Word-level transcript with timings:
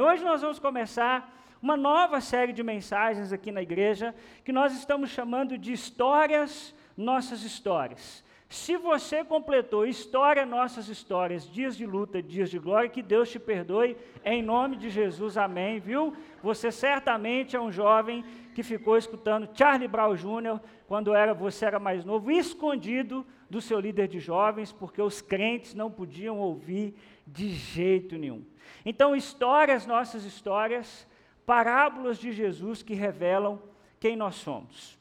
Hoje 0.00 0.24
nós 0.24 0.40
vamos 0.40 0.58
começar 0.58 1.30
uma 1.60 1.76
nova 1.76 2.22
série 2.22 2.54
de 2.54 2.62
mensagens 2.62 3.34
aqui 3.34 3.52
na 3.52 3.60
igreja, 3.60 4.14
que 4.42 4.50
nós 4.50 4.72
estamos 4.72 5.10
chamando 5.10 5.58
de 5.58 5.74
Histórias, 5.74 6.74
Nossas 6.96 7.42
Histórias. 7.42 8.24
Se 8.48 8.78
você 8.78 9.22
completou 9.22 9.86
História, 9.86 10.46
Nossas 10.46 10.88
Histórias, 10.88 11.46
Dias 11.46 11.76
de 11.76 11.84
Luta, 11.84 12.22
Dias 12.22 12.50
de 12.50 12.58
Glória, 12.58 12.88
que 12.88 13.02
Deus 13.02 13.30
te 13.30 13.38
perdoe, 13.38 13.94
em 14.24 14.42
nome 14.42 14.76
de 14.76 14.88
Jesus, 14.88 15.36
amém, 15.36 15.78
viu? 15.78 16.16
Você 16.42 16.72
certamente 16.72 17.54
é 17.54 17.60
um 17.60 17.70
jovem 17.70 18.24
que 18.54 18.62
ficou 18.62 18.96
escutando 18.96 19.50
Charlie 19.54 19.86
Brown 19.86 20.16
Jr. 20.16 20.60
quando 20.88 21.14
era, 21.14 21.34
você 21.34 21.66
era 21.66 21.78
mais 21.78 22.06
novo, 22.06 22.30
escondido 22.30 23.24
do 23.50 23.60
seu 23.60 23.78
líder 23.78 24.08
de 24.08 24.18
jovens, 24.18 24.72
porque 24.72 25.02
os 25.02 25.20
crentes 25.20 25.74
não 25.74 25.90
podiam 25.90 26.38
ouvir 26.38 26.96
de 27.32 27.50
jeito 27.50 28.16
nenhum. 28.16 28.44
Então, 28.84 29.14
histórias, 29.14 29.86
nossas 29.86 30.24
histórias, 30.24 31.06
parábolas 31.46 32.18
de 32.18 32.32
Jesus 32.32 32.82
que 32.82 32.94
revelam 32.94 33.60
quem 33.98 34.16
nós 34.16 34.36
somos. 34.36 34.98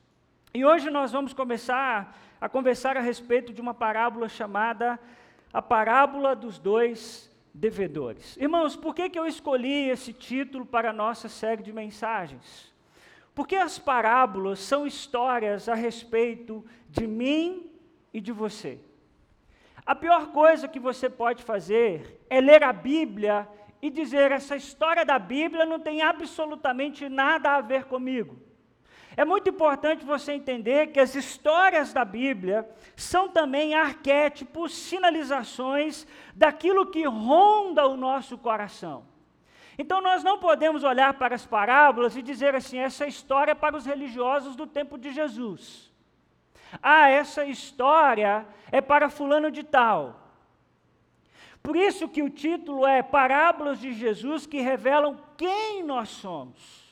E 0.53 0.66
hoje 0.66 0.89
nós 0.89 1.12
vamos 1.12 1.34
começar 1.34 2.17
a 2.41 2.50
conversar 2.50 2.98
a 2.98 3.02
respeito 3.02 3.53
de 3.53 3.62
uma 3.62 3.73
parábola 3.73 4.27
chamada 4.27 5.00
a 5.52 5.62
parábola 5.62 6.36
dos 6.36 6.59
dois 6.59 7.30
devedores. 7.53 8.38
Irmãos, 8.38 8.75
por 8.75 8.94
que, 8.94 9.09
que 9.09 9.20
eu 9.20 9.25
escolhi 9.25 9.89
esse 9.89 10.14
título 10.14 10.66
para 10.66 10.91
a 10.91 10.94
nossa 10.94 11.27
série 11.27 11.64
de 11.64 11.73
mensagens? 11.73 12.72
Porque 13.34 13.55
as 13.55 13.80
parábolas 13.80 14.59
são 14.59 14.86
histórias 14.86 15.67
a 15.67 15.73
respeito 15.73 16.64
de 16.88 17.08
mim 17.08 17.72
e 18.14 18.22
de 18.22 18.31
você. 18.31 18.80
A 19.89 19.95
pior 19.95 20.27
coisa 20.27 20.67
que 20.67 20.79
você 20.79 21.09
pode 21.09 21.41
fazer 21.41 22.23
é 22.30 22.39
ler 22.39 22.63
a 22.63 22.71
Bíblia 22.71 23.47
e 23.81 23.89
dizer: 23.89 24.31
essa 24.31 24.55
história 24.55 25.03
da 25.03 25.17
Bíblia 25.17 25.66
não 25.66 25.80
tem 25.80 26.03
absolutamente 26.03 27.09
nada 27.09 27.55
a 27.55 27.61
ver 27.61 27.85
comigo. 27.85 28.38
É 29.17 29.25
muito 29.25 29.49
importante 29.49 30.05
você 30.05 30.33
entender 30.33 30.91
que 30.91 30.99
as 30.99 31.16
histórias 31.16 31.91
da 31.91 32.05
Bíblia 32.05 32.69
são 32.95 33.30
também 33.30 33.73
arquétipos, 33.73 34.77
sinalizações 34.77 36.05
daquilo 36.36 36.92
que 36.92 37.03
ronda 37.08 37.88
o 37.88 37.97
nosso 37.97 38.38
coração. 38.38 39.08
Então 39.75 40.02
nós 40.02 40.23
não 40.23 40.38
podemos 40.38 40.83
olhar 40.83 41.16
para 41.16 41.33
as 41.33 41.47
parábolas 41.47 42.16
e 42.16 42.21
dizer 42.21 42.53
assim: 42.53 42.77
essa 42.77 43.08
história 43.08 43.53
é 43.53 43.55
para 43.55 43.75
os 43.75 43.88
religiosos 43.88 44.55
do 44.55 44.67
tempo 44.67 44.99
de 44.99 45.11
Jesus. 45.11 45.89
Ah, 46.81 47.09
essa 47.09 47.45
história 47.45 48.45
é 48.72 48.81
para 48.81 49.09
fulano 49.09 49.50
de 49.50 49.64
tal. 49.64 50.20
Por 51.61 51.76
isso 51.76 52.08
que 52.08 52.23
o 52.23 52.30
título 52.30 52.86
é 52.86 53.02
Parábolas 53.02 53.80
de 53.80 53.92
Jesus 53.94 54.45
que 54.45 54.61
revelam 54.61 55.20
quem 55.38 55.84
nós 55.84 56.09
somos. 56.09 56.88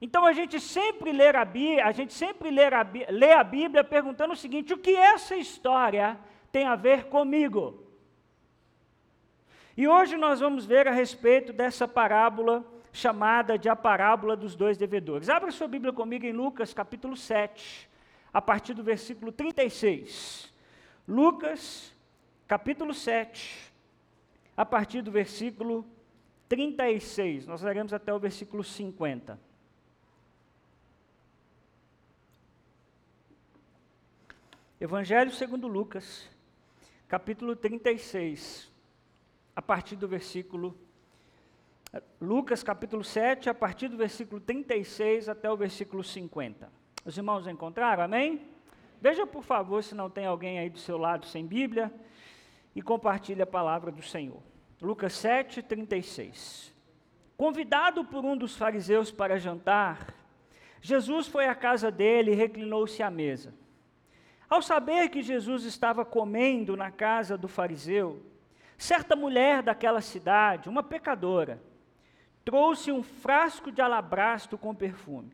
Então 0.00 0.24
a 0.24 0.32
gente 0.32 0.60
sempre 0.60 1.12
lê 1.12 1.28
a 1.28 1.44
Bíblia, 1.44 1.86
a 1.86 1.92
gente 1.92 2.12
sempre 2.12 2.50
lê 2.50 2.64
a, 2.66 2.86
lê 3.08 3.32
a 3.32 3.42
Bíblia 3.42 3.82
perguntando 3.82 4.34
o 4.34 4.36
seguinte: 4.36 4.72
o 4.72 4.78
que 4.78 4.94
essa 4.94 5.36
história 5.36 6.18
tem 6.52 6.66
a 6.66 6.76
ver 6.76 7.04
comigo? 7.04 7.82
E 9.76 9.86
hoje 9.86 10.16
nós 10.16 10.40
vamos 10.40 10.64
ver 10.64 10.88
a 10.88 10.92
respeito 10.92 11.52
dessa 11.52 11.86
parábola 11.86 12.64
chamada 12.96 13.58
de 13.58 13.68
a 13.68 13.76
parábola 13.76 14.34
dos 14.34 14.56
dois 14.56 14.78
devedores. 14.78 15.28
Abra 15.28 15.52
sua 15.52 15.68
Bíblia 15.68 15.92
comigo 15.92 16.24
em 16.24 16.32
Lucas 16.32 16.72
capítulo 16.72 17.14
7, 17.14 17.88
a 18.32 18.40
partir 18.40 18.72
do 18.72 18.82
versículo 18.82 19.30
36. 19.30 20.52
Lucas 21.06 21.92
capítulo 22.48 22.94
7, 22.94 23.70
a 24.56 24.64
partir 24.64 25.02
do 25.02 25.10
versículo 25.10 25.86
36. 26.48 27.46
Nós 27.46 27.60
leremos 27.60 27.92
até 27.92 28.12
o 28.14 28.18
versículo 28.18 28.64
50. 28.64 29.38
Evangelho 34.80 35.32
segundo 35.32 35.68
Lucas, 35.68 36.26
capítulo 37.08 37.54
36, 37.54 38.72
a 39.54 39.60
partir 39.60 39.96
do 39.96 40.08
versículo 40.08 40.85
Lucas 42.20 42.62
capítulo 42.62 43.04
7, 43.04 43.48
a 43.48 43.54
partir 43.54 43.88
do 43.88 43.96
versículo 43.96 44.40
36 44.40 45.28
até 45.28 45.50
o 45.50 45.56
versículo 45.56 46.02
50. 46.02 46.70
Os 47.04 47.16
irmãos 47.16 47.46
encontraram? 47.46 48.02
Amém? 48.02 48.48
Veja, 49.00 49.26
por 49.26 49.42
favor, 49.42 49.82
se 49.82 49.94
não 49.94 50.10
tem 50.10 50.26
alguém 50.26 50.58
aí 50.58 50.70
do 50.70 50.78
seu 50.78 50.98
lado 50.98 51.26
sem 51.26 51.46
Bíblia 51.46 51.92
e 52.74 52.82
compartilhe 52.82 53.42
a 53.42 53.46
palavra 53.46 53.92
do 53.92 54.02
Senhor. 54.02 54.42
Lucas 54.80 55.12
7, 55.14 55.62
36. 55.62 56.74
Convidado 57.36 58.04
por 58.04 58.24
um 58.24 58.36
dos 58.36 58.56
fariseus 58.56 59.10
para 59.10 59.38
jantar, 59.38 60.14
Jesus 60.80 61.26
foi 61.26 61.46
à 61.46 61.54
casa 61.54 61.90
dele 61.90 62.32
e 62.32 62.34
reclinou-se 62.34 63.02
à 63.02 63.10
mesa. 63.10 63.54
Ao 64.48 64.62
saber 64.62 65.08
que 65.08 65.22
Jesus 65.22 65.64
estava 65.64 66.04
comendo 66.04 66.76
na 66.76 66.90
casa 66.90 67.36
do 67.36 67.48
fariseu, 67.48 68.22
certa 68.78 69.16
mulher 69.16 69.62
daquela 69.62 70.00
cidade, 70.00 70.68
uma 70.68 70.82
pecadora, 70.82 71.60
trouxe 72.46 72.92
um 72.92 73.02
frasco 73.02 73.72
de 73.72 73.82
alabastro 73.82 74.56
com 74.56 74.72
perfume 74.72 75.32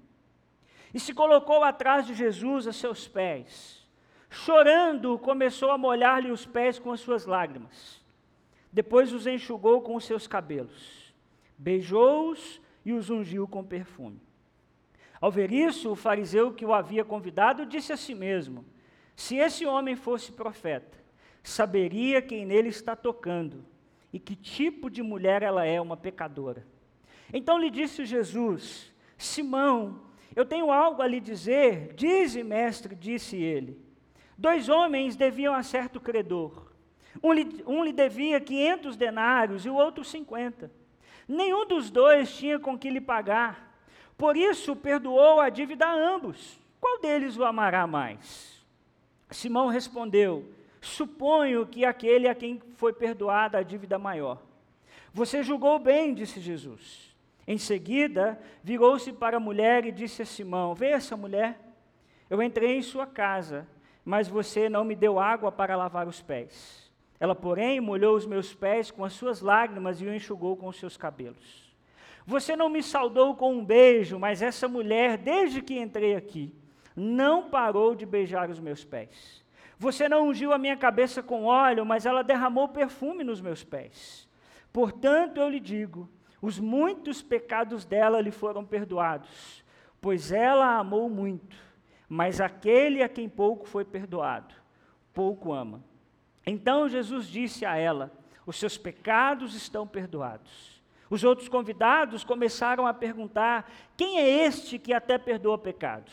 e 0.94 0.98
se 0.98 1.12
colocou 1.12 1.62
atrás 1.62 2.06
de 2.06 2.14
Jesus 2.14 2.66
a 2.66 2.72
seus 2.72 3.06
pés. 3.06 3.86
Chorando, 4.30 5.18
começou 5.18 5.70
a 5.70 5.76
molhar-lhe 5.76 6.30
os 6.30 6.46
pés 6.46 6.78
com 6.78 6.90
as 6.90 7.00
suas 7.00 7.26
lágrimas. 7.26 8.02
Depois 8.72 9.12
os 9.12 9.26
enxugou 9.26 9.82
com 9.82 9.94
os 9.94 10.06
seus 10.06 10.26
cabelos, 10.26 11.14
beijou-os 11.58 12.58
e 12.82 12.94
os 12.94 13.10
ungiu 13.10 13.46
com 13.46 13.62
perfume. 13.62 14.18
Ao 15.20 15.30
ver 15.30 15.52
isso, 15.52 15.92
o 15.92 15.94
fariseu 15.94 16.54
que 16.54 16.64
o 16.64 16.72
havia 16.72 17.04
convidado 17.04 17.66
disse 17.66 17.92
a 17.92 17.96
si 17.98 18.14
mesmo: 18.14 18.64
se 19.14 19.36
esse 19.36 19.66
homem 19.66 19.96
fosse 19.96 20.32
profeta, 20.32 20.96
saberia 21.42 22.22
quem 22.22 22.46
nele 22.46 22.70
está 22.70 22.96
tocando 22.96 23.66
e 24.10 24.18
que 24.18 24.34
tipo 24.34 24.88
de 24.88 25.02
mulher 25.02 25.42
ela 25.42 25.66
é, 25.66 25.78
uma 25.78 25.96
pecadora. 25.96 26.71
Então 27.32 27.58
lhe 27.58 27.70
disse 27.70 28.04
Jesus: 28.04 28.92
Simão, 29.16 30.00
eu 30.34 30.44
tenho 30.44 30.70
algo 30.70 31.02
a 31.02 31.06
lhe 31.06 31.20
dizer. 31.20 31.94
Dize, 31.94 32.42
mestre, 32.42 32.94
disse 32.94 33.36
ele. 33.36 33.80
Dois 34.36 34.68
homens 34.68 35.16
deviam 35.16 35.54
a 35.54 35.62
certo 35.62 36.00
credor. 36.00 36.72
Um 37.22 37.32
lhe, 37.32 37.62
um 37.66 37.84
lhe 37.84 37.92
devia 37.92 38.40
quinhentos 38.40 38.96
denários 38.96 39.64
e 39.64 39.70
o 39.70 39.74
outro 39.74 40.04
cinquenta. 40.04 40.70
Nenhum 41.28 41.66
dos 41.66 41.90
dois 41.90 42.34
tinha 42.36 42.58
com 42.58 42.78
que 42.78 42.90
lhe 42.90 43.00
pagar. 43.00 43.72
Por 44.16 44.36
isso 44.36 44.74
perdoou 44.74 45.40
a 45.40 45.48
dívida 45.48 45.86
a 45.86 45.94
ambos. 45.94 46.58
Qual 46.80 47.00
deles 47.00 47.36
o 47.36 47.44
amará 47.44 47.86
mais? 47.86 48.60
Simão 49.30 49.68
respondeu: 49.68 50.52
Suponho 50.80 51.66
que 51.66 51.84
aquele 51.84 52.28
a 52.28 52.34
quem 52.34 52.60
foi 52.76 52.92
perdoada 52.92 53.58
a 53.58 53.62
dívida 53.62 53.98
maior. 53.98 54.42
Você 55.14 55.42
julgou 55.42 55.78
bem, 55.78 56.14
disse 56.14 56.40
Jesus. 56.40 57.11
Em 57.46 57.58
seguida, 57.58 58.40
virou-se 58.62 59.12
para 59.12 59.36
a 59.36 59.40
mulher 59.40 59.84
e 59.84 59.92
disse 59.92 60.22
a 60.22 60.26
Simão: 60.26 60.74
Vê 60.74 60.88
essa 60.88 61.16
mulher? 61.16 61.58
Eu 62.30 62.42
entrei 62.42 62.76
em 62.76 62.82
sua 62.82 63.06
casa, 63.06 63.66
mas 64.04 64.28
você 64.28 64.68
não 64.68 64.84
me 64.84 64.94
deu 64.94 65.18
água 65.18 65.50
para 65.50 65.76
lavar 65.76 66.06
os 66.06 66.22
pés. 66.22 66.90
Ela, 67.18 67.34
porém, 67.34 67.80
molhou 67.80 68.16
os 68.16 68.26
meus 68.26 68.54
pés 68.54 68.90
com 68.90 69.04
as 69.04 69.12
suas 69.12 69.40
lágrimas 69.40 70.00
e 70.00 70.06
o 70.06 70.14
enxugou 70.14 70.56
com 70.56 70.66
os 70.68 70.76
seus 70.76 70.96
cabelos. 70.96 71.72
Você 72.26 72.56
não 72.56 72.68
me 72.68 72.82
saudou 72.82 73.34
com 73.34 73.54
um 73.54 73.64
beijo, 73.64 74.18
mas 74.18 74.42
essa 74.42 74.66
mulher, 74.68 75.18
desde 75.18 75.60
que 75.60 75.78
entrei 75.78 76.14
aqui, 76.14 76.54
não 76.96 77.48
parou 77.48 77.94
de 77.94 78.06
beijar 78.06 78.50
os 78.50 78.60
meus 78.60 78.84
pés. 78.84 79.44
Você 79.78 80.08
não 80.08 80.28
ungiu 80.28 80.52
a 80.52 80.58
minha 80.58 80.76
cabeça 80.76 81.22
com 81.22 81.44
óleo, 81.44 81.84
mas 81.84 82.06
ela 82.06 82.22
derramou 82.22 82.68
perfume 82.68 83.24
nos 83.24 83.40
meus 83.40 83.64
pés. 83.64 84.28
Portanto, 84.72 85.40
eu 85.40 85.48
lhe 85.48 85.60
digo: 85.60 86.08
os 86.42 86.58
muitos 86.58 87.22
pecados 87.22 87.84
dela 87.84 88.20
lhe 88.20 88.32
foram 88.32 88.64
perdoados, 88.64 89.64
pois 90.00 90.32
ela 90.32 90.76
amou 90.76 91.08
muito. 91.08 91.56
Mas 92.08 92.40
aquele 92.40 93.00
a 93.00 93.08
quem 93.08 93.28
pouco 93.28 93.64
foi 93.66 93.84
perdoado, 93.84 94.52
pouco 95.14 95.52
ama. 95.52 95.82
Então 96.44 96.88
Jesus 96.88 97.28
disse 97.28 97.64
a 97.64 97.76
ela: 97.76 98.12
Os 98.44 98.56
seus 98.56 98.76
pecados 98.76 99.54
estão 99.54 99.86
perdoados. 99.86 100.82
Os 101.08 101.22
outros 101.22 101.48
convidados 101.48 102.24
começaram 102.24 102.88
a 102.88 102.92
perguntar: 102.92 103.70
Quem 103.96 104.18
é 104.18 104.28
este 104.44 104.80
que 104.80 104.92
até 104.92 105.16
perdoa 105.16 105.56
pecados? 105.56 106.12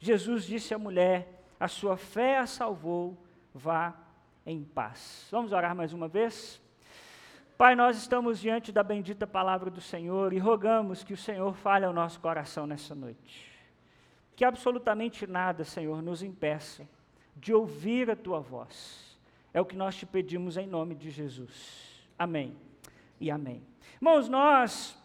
Jesus 0.00 0.44
disse 0.44 0.74
à 0.74 0.78
mulher: 0.78 1.44
A 1.58 1.68
sua 1.68 1.96
fé 1.96 2.38
a 2.38 2.46
salvou, 2.46 3.16
vá 3.54 3.94
em 4.44 4.64
paz. 4.64 5.28
Vamos 5.30 5.52
orar 5.52 5.74
mais 5.74 5.92
uma 5.92 6.08
vez? 6.08 6.60
Pai, 7.56 7.74
nós 7.74 7.96
estamos 7.96 8.38
diante 8.38 8.70
da 8.70 8.82
bendita 8.82 9.26
palavra 9.26 9.70
do 9.70 9.80
Senhor 9.80 10.34
e 10.34 10.38
rogamos 10.38 11.02
que 11.02 11.14
o 11.14 11.16
Senhor 11.16 11.54
fale 11.54 11.86
ao 11.86 11.92
nosso 11.92 12.20
coração 12.20 12.66
nessa 12.66 12.94
noite. 12.94 13.50
Que 14.34 14.44
absolutamente 14.44 15.26
nada, 15.26 15.64
Senhor, 15.64 16.02
nos 16.02 16.22
impeça 16.22 16.86
de 17.34 17.54
ouvir 17.54 18.10
a 18.10 18.16
tua 18.16 18.40
voz. 18.40 19.18
É 19.54 19.60
o 19.60 19.64
que 19.64 19.74
nós 19.74 19.96
te 19.96 20.04
pedimos 20.04 20.58
em 20.58 20.66
nome 20.66 20.94
de 20.94 21.10
Jesus. 21.10 22.06
Amém. 22.18 22.54
e 23.18 23.30
amém. 23.30 23.62
Irmãos, 23.94 24.28
nós 24.28 25.02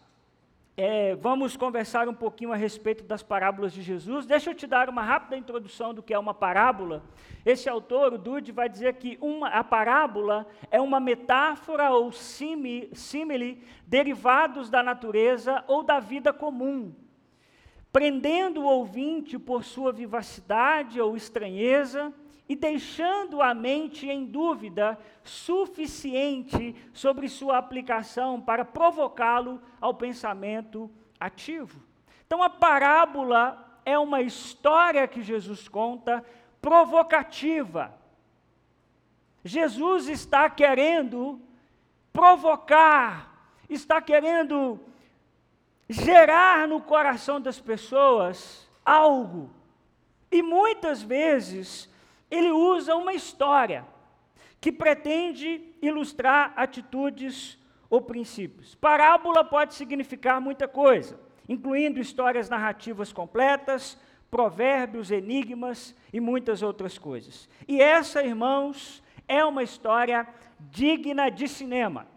é, 0.78 1.16
vamos 1.16 1.58
conversar 1.58 2.08
um 2.08 2.14
pouquinho 2.14 2.54
a 2.54 2.56
respeito 2.56 3.04
das 3.04 3.22
parábolas 3.22 3.74
de 3.74 3.82
Jesus. 3.82 4.26
Deixa 4.26 4.52
eu 4.52 4.56
te 4.56 4.66
dar 4.66 4.88
uma 4.90 5.02
rápida 5.02 5.36
introdução 5.36 5.94
do 5.94 6.02
que 6.02 6.14
é 6.14 6.20
uma 6.20 6.34
parábola. 6.34 7.04
Esse 7.46 7.68
autor, 7.68 8.14
o 8.14 8.18
Dude, 8.18 8.52
vai 8.52 8.70
dizer 8.70 8.94
que 8.94 9.18
uma, 9.22 9.50
a 9.50 9.64
parábola 9.64 10.48
é 10.70 10.80
uma 10.80 11.00
metáfora 11.00 11.92
ou 11.92 12.12
símile 12.12 13.64
derivados 13.86 14.70
da 14.70 14.82
natureza 14.82 15.64
ou 15.68 15.84
da 15.84 16.00
vida 16.00 16.32
comum, 16.32 16.96
prendendo 17.92 18.62
o 18.62 18.66
ouvinte 18.66 19.38
por 19.38 19.66
sua 19.66 19.92
vivacidade 19.92 21.02
ou 21.02 21.18
estranheza 21.18 22.14
e 22.52 22.56
deixando 22.58 23.42
a 23.42 23.54
mente 23.54 24.10
em 24.10 24.26
dúvida 24.26 25.00
suficiente 25.24 26.76
sobre 26.92 27.30
sua 27.30 27.58
aplicação 27.58 28.42
para 28.42 28.66
provocá-lo 28.66 29.62
ao 29.80 29.94
pensamento 29.94 30.92
ativo. 31.18 31.82
Então, 32.28 32.44
a 32.44 32.50
parábola 32.50 33.80
é 33.86 33.98
uma 33.98 34.22
história 34.22 35.08
que 35.08 35.22
Jesus 35.22 35.70
conta 35.70 36.26
provocativa. 36.62 37.98
Jesus 39.46 40.10
está 40.10 40.50
querendo 40.50 41.42
provocar, 42.12 43.34
está 43.70 44.02
querendo 44.02 44.78
gerar 45.88 46.68
no 46.68 46.82
coração 46.82 47.40
das 47.40 47.62
pessoas 47.62 48.70
algo. 48.84 49.50
E 50.30 50.44
muitas 50.44 51.02
vezes 51.02 51.90
ele 52.32 52.50
usa 52.52 52.96
uma 52.96 53.14
história 53.14 53.86
que 54.60 54.72
pretende 54.72 55.62
ilustrar 55.82 56.54
atitudes 56.56 57.60
ou 57.90 58.02
princípios. 58.02 58.74
Parábola 58.76 59.44
pode 59.44 59.74
significar 59.74 60.40
muita 60.40 60.68
coisa, 60.68 61.20
incluindo 61.50 62.00
histórias 62.00 62.50
narrativas 62.50 63.12
completas, 63.12 64.00
provérbios, 64.30 65.12
enigmas 65.12 65.94
e 66.14 66.22
muitas 66.22 66.64
outras 66.64 66.98
coisas. 66.98 67.50
E 67.68 67.82
essa, 67.82 68.24
irmãos, 68.24 69.04
é 69.28 69.44
uma 69.44 69.62
história 69.62 70.26
digna 70.58 71.30
de 71.30 71.50
cinema. 71.50 72.08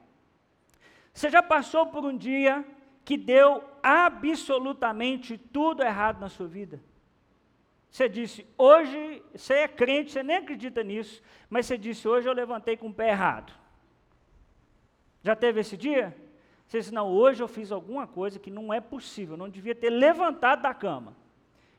Você 1.12 1.28
já 1.28 1.42
passou 1.42 1.86
por 1.86 2.04
um 2.04 2.16
dia 2.16 2.64
que 3.04 3.16
deu 3.16 3.64
absolutamente 3.82 5.36
tudo 5.36 5.82
errado 5.82 6.20
na 6.20 6.28
sua 6.28 6.46
vida? 6.46 6.80
Você 7.94 8.08
disse, 8.08 8.44
hoje, 8.58 9.22
você 9.32 9.54
é 9.54 9.68
crente, 9.68 10.10
você 10.10 10.20
nem 10.20 10.38
acredita 10.38 10.82
nisso, 10.82 11.22
mas 11.48 11.64
você 11.64 11.78
disse, 11.78 12.08
hoje 12.08 12.28
eu 12.28 12.32
levantei 12.32 12.76
com 12.76 12.88
o 12.88 12.92
pé 12.92 13.10
errado. 13.10 13.52
Já 15.22 15.36
teve 15.36 15.60
esse 15.60 15.76
dia? 15.76 16.12
Você 16.66 16.80
disse, 16.80 16.92
não, 16.92 17.06
hoje 17.06 17.40
eu 17.40 17.46
fiz 17.46 17.70
alguma 17.70 18.04
coisa 18.04 18.36
que 18.36 18.50
não 18.50 18.74
é 18.74 18.80
possível, 18.80 19.36
não 19.36 19.48
devia 19.48 19.76
ter 19.76 19.90
levantado 19.90 20.62
da 20.62 20.74
cama. 20.74 21.16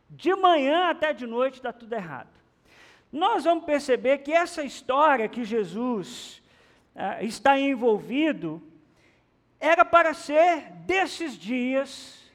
De 0.09 0.33
manhã 0.33 0.89
até 0.89 1.12
de 1.12 1.27
noite 1.27 1.56
está 1.56 1.73
tudo 1.73 1.91
errado. 1.91 2.29
Nós 3.12 3.44
vamos 3.44 3.65
perceber 3.65 4.19
que 4.19 4.31
essa 4.31 4.63
história 4.63 5.27
que 5.27 5.44
Jesus 5.44 6.41
ah, 6.95 7.21
está 7.23 7.59
envolvido 7.59 8.63
era 9.59 9.83
para 9.83 10.13
ser 10.13 10.71
desses 10.85 11.38
dias 11.38 12.31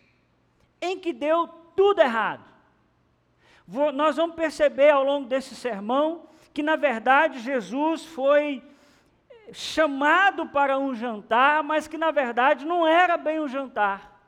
em 0.82 0.98
que 0.98 1.14
deu 1.14 1.48
tudo 1.74 2.02
errado 2.02 2.49
nós 3.94 4.16
vamos 4.16 4.34
perceber 4.34 4.90
ao 4.90 5.04
longo 5.04 5.26
desse 5.28 5.54
sermão 5.54 6.26
que, 6.52 6.62
na 6.62 6.76
verdade, 6.76 7.38
Jesus 7.38 8.04
foi 8.04 8.62
chamado 9.52 10.46
para 10.46 10.78
um 10.78 10.94
jantar, 10.94 11.62
mas 11.62 11.86
que, 11.86 11.96
na 11.96 12.10
verdade, 12.10 12.64
não 12.64 12.86
era 12.86 13.16
bem 13.16 13.40
um 13.40 13.48
jantar. 13.48 14.20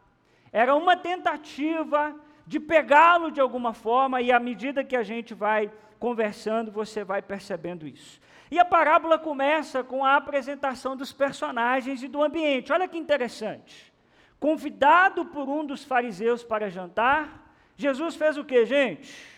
Era 0.52 0.74
uma 0.74 0.96
tentativa 0.96 2.14
de 2.46 2.60
pegá-lo 2.60 3.30
de 3.30 3.40
alguma 3.40 3.72
forma, 3.72 4.20
e 4.20 4.30
à 4.30 4.38
medida 4.38 4.84
que 4.84 4.96
a 4.96 5.02
gente 5.02 5.34
vai 5.34 5.70
conversando, 5.98 6.70
você 6.70 7.04
vai 7.04 7.22
percebendo 7.22 7.86
isso. 7.86 8.20
E 8.50 8.58
a 8.58 8.64
parábola 8.64 9.18
começa 9.18 9.82
com 9.82 10.04
a 10.04 10.16
apresentação 10.16 10.96
dos 10.96 11.12
personagens 11.12 12.02
e 12.02 12.08
do 12.08 12.22
ambiente. 12.22 12.72
Olha 12.72 12.86
que 12.86 12.98
interessante. 12.98 13.92
Convidado 14.38 15.24
por 15.24 15.48
um 15.48 15.64
dos 15.64 15.84
fariseus 15.84 16.44
para 16.44 16.68
jantar, 16.68 17.54
Jesus 17.76 18.14
fez 18.16 18.36
o 18.36 18.44
que, 18.44 18.66
gente? 18.66 19.31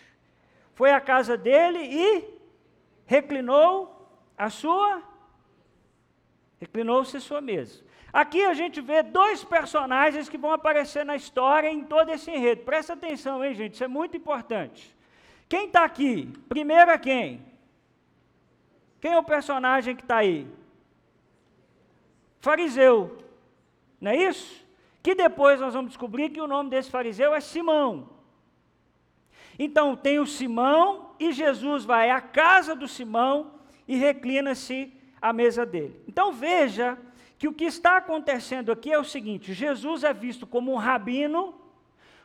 Foi 0.75 0.91
à 0.91 1.00
casa 1.00 1.37
dele 1.37 1.79
e 1.81 2.25
reclinou 3.06 4.09
a 4.37 4.50
sua 4.50 5.03
reclinou-se 6.59 7.21
sua 7.21 7.41
mesa. 7.41 7.85
Aqui 8.12 8.44
a 8.44 8.55
gente 8.55 8.81
vê 8.81 9.03
dois 9.03 9.43
personagens 9.43 10.29
que 10.29 10.38
vão 10.38 10.53
aparecer 10.53 11.05
na 11.05 11.17
história 11.17 11.69
em 11.69 11.85
todo 11.85 12.11
esse 12.11 12.31
enredo. 12.31 12.62
Presta 12.62 12.93
atenção, 12.93 13.44
hein, 13.44 13.55
gente? 13.55 13.75
Isso 13.75 13.85
é 13.85 13.88
muito 13.88 14.17
importante. 14.17 14.97
Quem 15.49 15.67
está 15.67 15.85
aqui? 15.85 16.32
Primeiro 16.49 16.91
é 16.91 16.99
quem? 16.99 17.44
Quem 19.00 19.12
é 19.12 19.19
o 19.19 19.23
personagem 19.23 19.94
que 19.94 20.03
está 20.03 20.19
aí? 20.19 20.47
Fariseu. 22.38 23.19
Não 24.00 24.12
é 24.12 24.17
isso? 24.17 24.65
Que 25.03 25.15
depois 25.15 25.61
nós 25.61 25.75
vamos 25.75 25.91
descobrir 25.91 26.31
que 26.31 26.41
o 26.41 26.47
nome 26.47 26.71
desse 26.71 26.91
fariseu 26.91 27.35
é 27.35 27.41
Simão. 27.41 28.13
Então 29.58 29.94
tem 29.94 30.18
o 30.18 30.26
Simão 30.26 31.14
e 31.18 31.32
Jesus 31.32 31.84
vai 31.84 32.10
à 32.10 32.20
casa 32.20 32.74
do 32.74 32.88
Simão 32.88 33.52
e 33.86 33.96
reclina-se 33.96 34.92
à 35.20 35.32
mesa 35.32 35.64
dele. 35.64 36.00
Então 36.08 36.32
veja 36.32 36.98
que 37.38 37.48
o 37.48 37.52
que 37.52 37.64
está 37.64 37.96
acontecendo 37.96 38.72
aqui 38.72 38.92
é 38.92 38.98
o 38.98 39.04
seguinte: 39.04 39.52
Jesus 39.52 40.04
é 40.04 40.12
visto 40.12 40.46
como 40.46 40.72
um 40.72 40.76
rabino, 40.76 41.54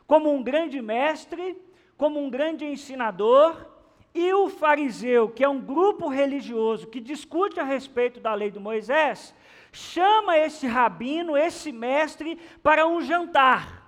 como 0.06 0.32
um 0.32 0.42
grande 0.42 0.80
mestre, 0.82 1.56
como 1.96 2.22
um 2.22 2.28
grande 2.28 2.64
ensinador, 2.64 3.66
e 4.14 4.32
o 4.32 4.48
fariseu, 4.48 5.28
que 5.28 5.44
é 5.44 5.48
um 5.48 5.60
grupo 5.60 6.08
religioso 6.08 6.88
que 6.88 7.00
discute 7.00 7.60
a 7.60 7.64
respeito 7.64 8.18
da 8.18 8.34
lei 8.34 8.50
de 8.50 8.58
Moisés, 8.58 9.34
chama 9.72 10.36
esse 10.36 10.66
rabino, 10.66 11.36
esse 11.36 11.70
mestre, 11.70 12.36
para 12.62 12.86
um 12.86 13.00
jantar 13.00 13.79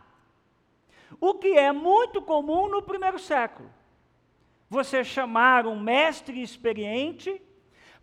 o 1.23 1.35
que 1.35 1.57
é 1.57 1.71
muito 1.71 2.21
comum 2.21 2.69
no 2.69 2.83
primeiro 2.83 3.17
século. 3.17 3.71
Você 4.69 5.05
chamar 5.05 5.69
um 5.69 5.79
mestre 5.79 6.43
experiente 6.43 7.41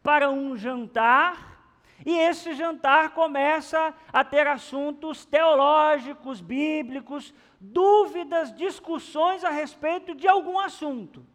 para 0.02 0.30
um 0.30 0.56
jantar, 0.56 1.76
e 2.06 2.18
esse 2.18 2.54
jantar 2.54 3.14
começa 3.14 3.94
a 4.14 4.24
ter 4.24 4.48
assuntos 4.48 5.26
teológicos, 5.26 6.40
bíblicos, 6.40 7.34
dúvidas, 7.60 8.56
discussões 8.56 9.44
a 9.44 9.50
respeito 9.50 10.16
de 10.16 10.26
algum 10.26 10.58
assunto. 10.58 11.26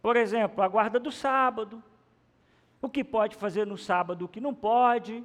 Por 0.00 0.16
exemplo, 0.16 0.64
a 0.64 0.68
guarda 0.68 0.98
do 0.98 1.12
sábado, 1.12 1.84
o 2.80 2.88
que 2.88 3.04
pode 3.04 3.36
fazer 3.36 3.66
no 3.66 3.76
sábado, 3.76 4.24
o 4.24 4.28
que 4.28 4.40
não 4.40 4.54
pode 4.54 5.22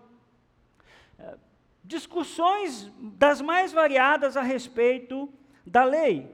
discussões 1.86 2.92
das 3.00 3.42
mais 3.42 3.72
variadas 3.72 4.36
a 4.36 4.42
respeito 4.42 5.32
da 5.66 5.84
lei. 5.84 6.34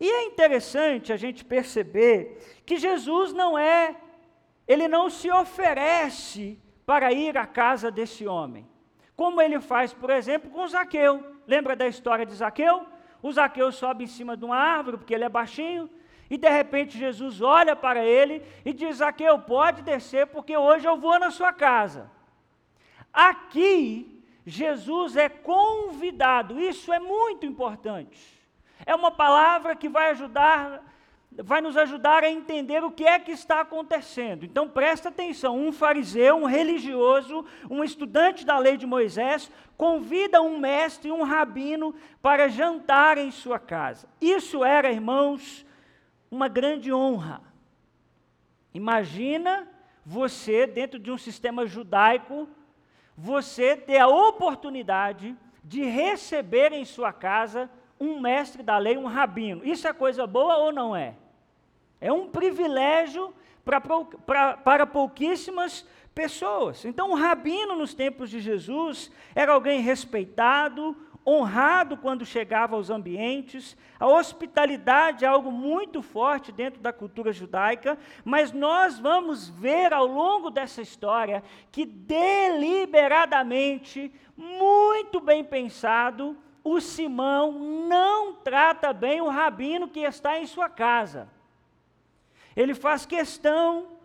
E 0.00 0.08
é 0.08 0.24
interessante 0.24 1.12
a 1.12 1.16
gente 1.16 1.44
perceber 1.44 2.62
que 2.64 2.76
Jesus 2.76 3.32
não 3.32 3.58
é, 3.58 3.96
ele 4.66 4.86
não 4.88 5.10
se 5.10 5.30
oferece 5.30 6.58
para 6.86 7.12
ir 7.12 7.36
à 7.36 7.46
casa 7.46 7.90
desse 7.90 8.26
homem. 8.26 8.66
Como 9.16 9.42
ele 9.42 9.60
faz, 9.60 9.92
por 9.92 10.10
exemplo, 10.10 10.50
com 10.50 10.66
Zaqueu. 10.66 11.24
Lembra 11.46 11.74
da 11.74 11.86
história 11.86 12.24
de 12.24 12.34
Zaqueu? 12.34 12.86
O 13.20 13.32
Zaqueu 13.32 13.72
sobe 13.72 14.04
em 14.04 14.06
cima 14.06 14.36
de 14.36 14.44
uma 14.44 14.56
árvore, 14.56 14.98
porque 14.98 15.12
ele 15.12 15.24
é 15.24 15.28
baixinho, 15.28 15.90
e 16.30 16.38
de 16.38 16.48
repente 16.48 16.96
Jesus 16.96 17.40
olha 17.40 17.74
para 17.74 18.04
ele 18.04 18.42
e 18.64 18.72
diz: 18.72 18.96
Zaqueu, 18.96 19.38
pode 19.40 19.82
descer, 19.82 20.28
porque 20.28 20.56
hoje 20.56 20.86
eu 20.86 20.96
vou 20.96 21.18
na 21.18 21.30
sua 21.30 21.52
casa. 21.52 22.10
Aqui, 23.12 24.17
Jesus 24.48 25.14
é 25.14 25.28
convidado, 25.28 26.58
isso 26.58 26.90
é 26.90 26.98
muito 26.98 27.44
importante. 27.44 28.18
É 28.86 28.94
uma 28.94 29.10
palavra 29.10 29.76
que 29.76 29.90
vai 29.90 30.10
ajudar, 30.12 30.82
vai 31.30 31.60
nos 31.60 31.76
ajudar 31.76 32.24
a 32.24 32.30
entender 32.30 32.82
o 32.82 32.90
que 32.90 33.04
é 33.04 33.18
que 33.18 33.30
está 33.30 33.60
acontecendo. 33.60 34.46
Então 34.46 34.66
presta 34.66 35.10
atenção: 35.10 35.58
um 35.58 35.70
fariseu, 35.70 36.36
um 36.36 36.46
religioso, 36.46 37.44
um 37.68 37.84
estudante 37.84 38.46
da 38.46 38.56
lei 38.58 38.78
de 38.78 38.86
Moisés, 38.86 39.50
convida 39.76 40.40
um 40.40 40.58
mestre, 40.58 41.12
um 41.12 41.24
rabino, 41.24 41.94
para 42.22 42.48
jantar 42.48 43.18
em 43.18 43.30
sua 43.30 43.58
casa. 43.58 44.08
Isso 44.18 44.64
era, 44.64 44.90
irmãos, 44.90 45.66
uma 46.30 46.48
grande 46.48 46.90
honra. 46.90 47.42
Imagina 48.72 49.68
você, 50.06 50.66
dentro 50.66 50.98
de 50.98 51.10
um 51.10 51.18
sistema 51.18 51.66
judaico, 51.66 52.48
você 53.20 53.76
ter 53.76 53.98
a 53.98 54.06
oportunidade 54.06 55.36
de 55.64 55.82
receber 55.82 56.72
em 56.72 56.84
sua 56.84 57.12
casa 57.12 57.68
um 57.98 58.20
mestre 58.20 58.62
da 58.62 58.78
lei, 58.78 58.96
um 58.96 59.06
rabino. 59.06 59.64
Isso 59.64 59.88
é 59.88 59.92
coisa 59.92 60.24
boa 60.24 60.58
ou 60.58 60.72
não 60.72 60.94
é? 60.94 61.16
É 62.00 62.12
um 62.12 62.28
privilégio 62.28 63.34
para, 63.64 64.56
para 64.56 64.86
pouquíssimas 64.86 65.84
pessoas. 66.14 66.84
Então, 66.84 67.10
o 67.10 67.16
rabino 67.16 67.74
nos 67.74 67.92
tempos 67.92 68.30
de 68.30 68.38
Jesus 68.38 69.10
era 69.34 69.52
alguém 69.52 69.80
respeitado, 69.80 70.96
honrado 71.28 71.96
quando 71.96 72.24
chegava 72.24 72.76
aos 72.76 72.90
ambientes. 72.90 73.76
A 73.98 74.06
hospitalidade 74.06 75.24
é 75.24 75.28
algo 75.28 75.50
muito 75.52 76.00
forte 76.00 76.52
dentro 76.52 76.80
da 76.80 76.92
cultura 76.92 77.32
judaica, 77.32 77.98
mas 78.24 78.52
nós 78.52 78.98
vamos 78.98 79.48
ver 79.48 79.92
ao 79.92 80.06
longo 80.06 80.50
dessa 80.50 80.80
história 80.80 81.42
que 81.70 81.84
deliberadamente, 81.84 84.10
muito 84.36 85.20
bem 85.20 85.44
pensado, 85.44 86.36
o 86.62 86.80
Simão 86.80 87.52
não 87.88 88.34
trata 88.34 88.92
bem 88.92 89.20
o 89.20 89.28
rabino 89.28 89.88
que 89.88 90.00
está 90.00 90.38
em 90.38 90.46
sua 90.46 90.68
casa. 90.68 91.28
Ele 92.54 92.74
faz 92.74 93.06
questão 93.06 93.98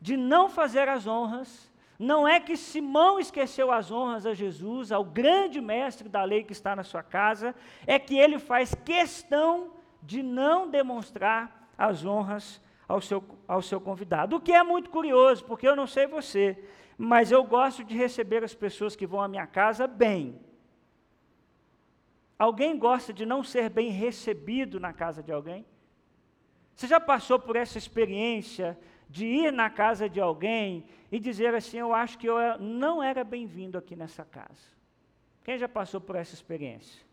de 0.00 0.16
não 0.16 0.48
fazer 0.48 0.88
as 0.88 1.06
honras. 1.06 1.71
Não 2.02 2.26
é 2.26 2.40
que 2.40 2.56
Simão 2.56 3.20
esqueceu 3.20 3.70
as 3.70 3.92
honras 3.92 4.26
a 4.26 4.34
Jesus, 4.34 4.90
ao 4.90 5.04
grande 5.04 5.60
mestre 5.60 6.08
da 6.08 6.24
lei 6.24 6.42
que 6.42 6.52
está 6.52 6.74
na 6.74 6.82
sua 6.82 7.00
casa, 7.00 7.54
é 7.86 7.96
que 7.96 8.18
ele 8.18 8.40
faz 8.40 8.74
questão 8.74 9.74
de 10.02 10.20
não 10.20 10.68
demonstrar 10.68 11.70
as 11.78 12.04
honras 12.04 12.60
ao 12.88 13.00
seu, 13.00 13.22
ao 13.46 13.62
seu 13.62 13.80
convidado. 13.80 14.34
O 14.34 14.40
que 14.40 14.50
é 14.50 14.64
muito 14.64 14.90
curioso, 14.90 15.44
porque 15.44 15.68
eu 15.68 15.76
não 15.76 15.86
sei 15.86 16.08
você, 16.08 16.64
mas 16.98 17.30
eu 17.30 17.44
gosto 17.44 17.84
de 17.84 17.96
receber 17.96 18.42
as 18.42 18.52
pessoas 18.52 18.96
que 18.96 19.06
vão 19.06 19.20
à 19.20 19.28
minha 19.28 19.46
casa 19.46 19.86
bem. 19.86 20.40
Alguém 22.36 22.76
gosta 22.76 23.12
de 23.12 23.24
não 23.24 23.44
ser 23.44 23.70
bem 23.70 23.90
recebido 23.90 24.80
na 24.80 24.92
casa 24.92 25.22
de 25.22 25.30
alguém? 25.30 25.64
Você 26.74 26.88
já 26.88 26.98
passou 26.98 27.38
por 27.38 27.54
essa 27.54 27.78
experiência 27.78 28.76
de 29.12 29.26
ir 29.26 29.52
na 29.52 29.68
casa 29.68 30.08
de 30.08 30.18
alguém 30.18 30.86
e 31.10 31.20
dizer 31.20 31.54
assim: 31.54 31.76
Eu 31.76 31.92
acho 31.92 32.18
que 32.18 32.26
eu 32.26 32.58
não 32.58 33.02
era 33.02 33.22
bem-vindo 33.22 33.76
aqui 33.76 33.94
nessa 33.94 34.24
casa? 34.24 34.72
Quem 35.44 35.58
já 35.58 35.68
passou 35.68 36.00
por 36.00 36.16
essa 36.16 36.34
experiência? 36.34 37.04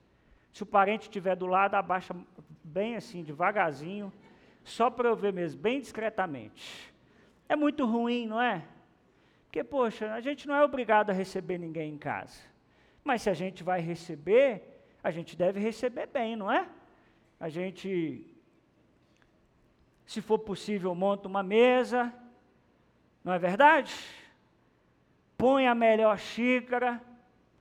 Se 0.54 0.64
o 0.64 0.66
parente 0.66 1.04
estiver 1.04 1.36
do 1.36 1.46
lado, 1.46 1.76
abaixa 1.76 2.16
bem 2.64 2.96
assim, 2.96 3.22
devagarzinho, 3.22 4.14
só 4.64 4.90
para 4.90 5.10
eu 5.10 5.16
ver 5.16 5.34
mesmo, 5.34 5.60
bem 5.60 5.82
discretamente. 5.82 6.94
É 7.50 7.56
muito 7.56 7.86
ruim, 7.86 8.26
não 8.28 8.42
é? 8.42 8.64
Porque, 9.46 9.62
poxa, 9.62 10.14
a 10.14 10.22
gente 10.22 10.48
não 10.48 10.56
é 10.56 10.64
obrigado 10.64 11.10
a 11.10 11.14
receber 11.14 11.58
ninguém 11.58 11.94
em 11.94 11.98
casa. 11.98 12.40
Mas 13.04 13.24
se 13.24 13.30
a 13.30 13.34
gente 13.34 13.62
vai 13.62 13.82
receber, 13.82 14.86
a 15.04 15.12
gente 15.12 15.36
deve 15.36 15.60
receber 15.60 16.08
bem, 16.08 16.38
não 16.38 16.50
é? 16.50 16.66
A 17.40 17.50
gente 17.50 18.29
se 20.10 20.24
for 20.24 20.40
possível, 20.40 20.96
monta 20.96 21.28
uma 21.28 21.44
mesa, 21.44 22.12
não 23.24 23.32
é 23.32 23.38
verdade? 23.38 23.94
Põe 25.38 25.68
a 25.68 25.76
melhor 25.76 26.18
xícara. 26.18 27.00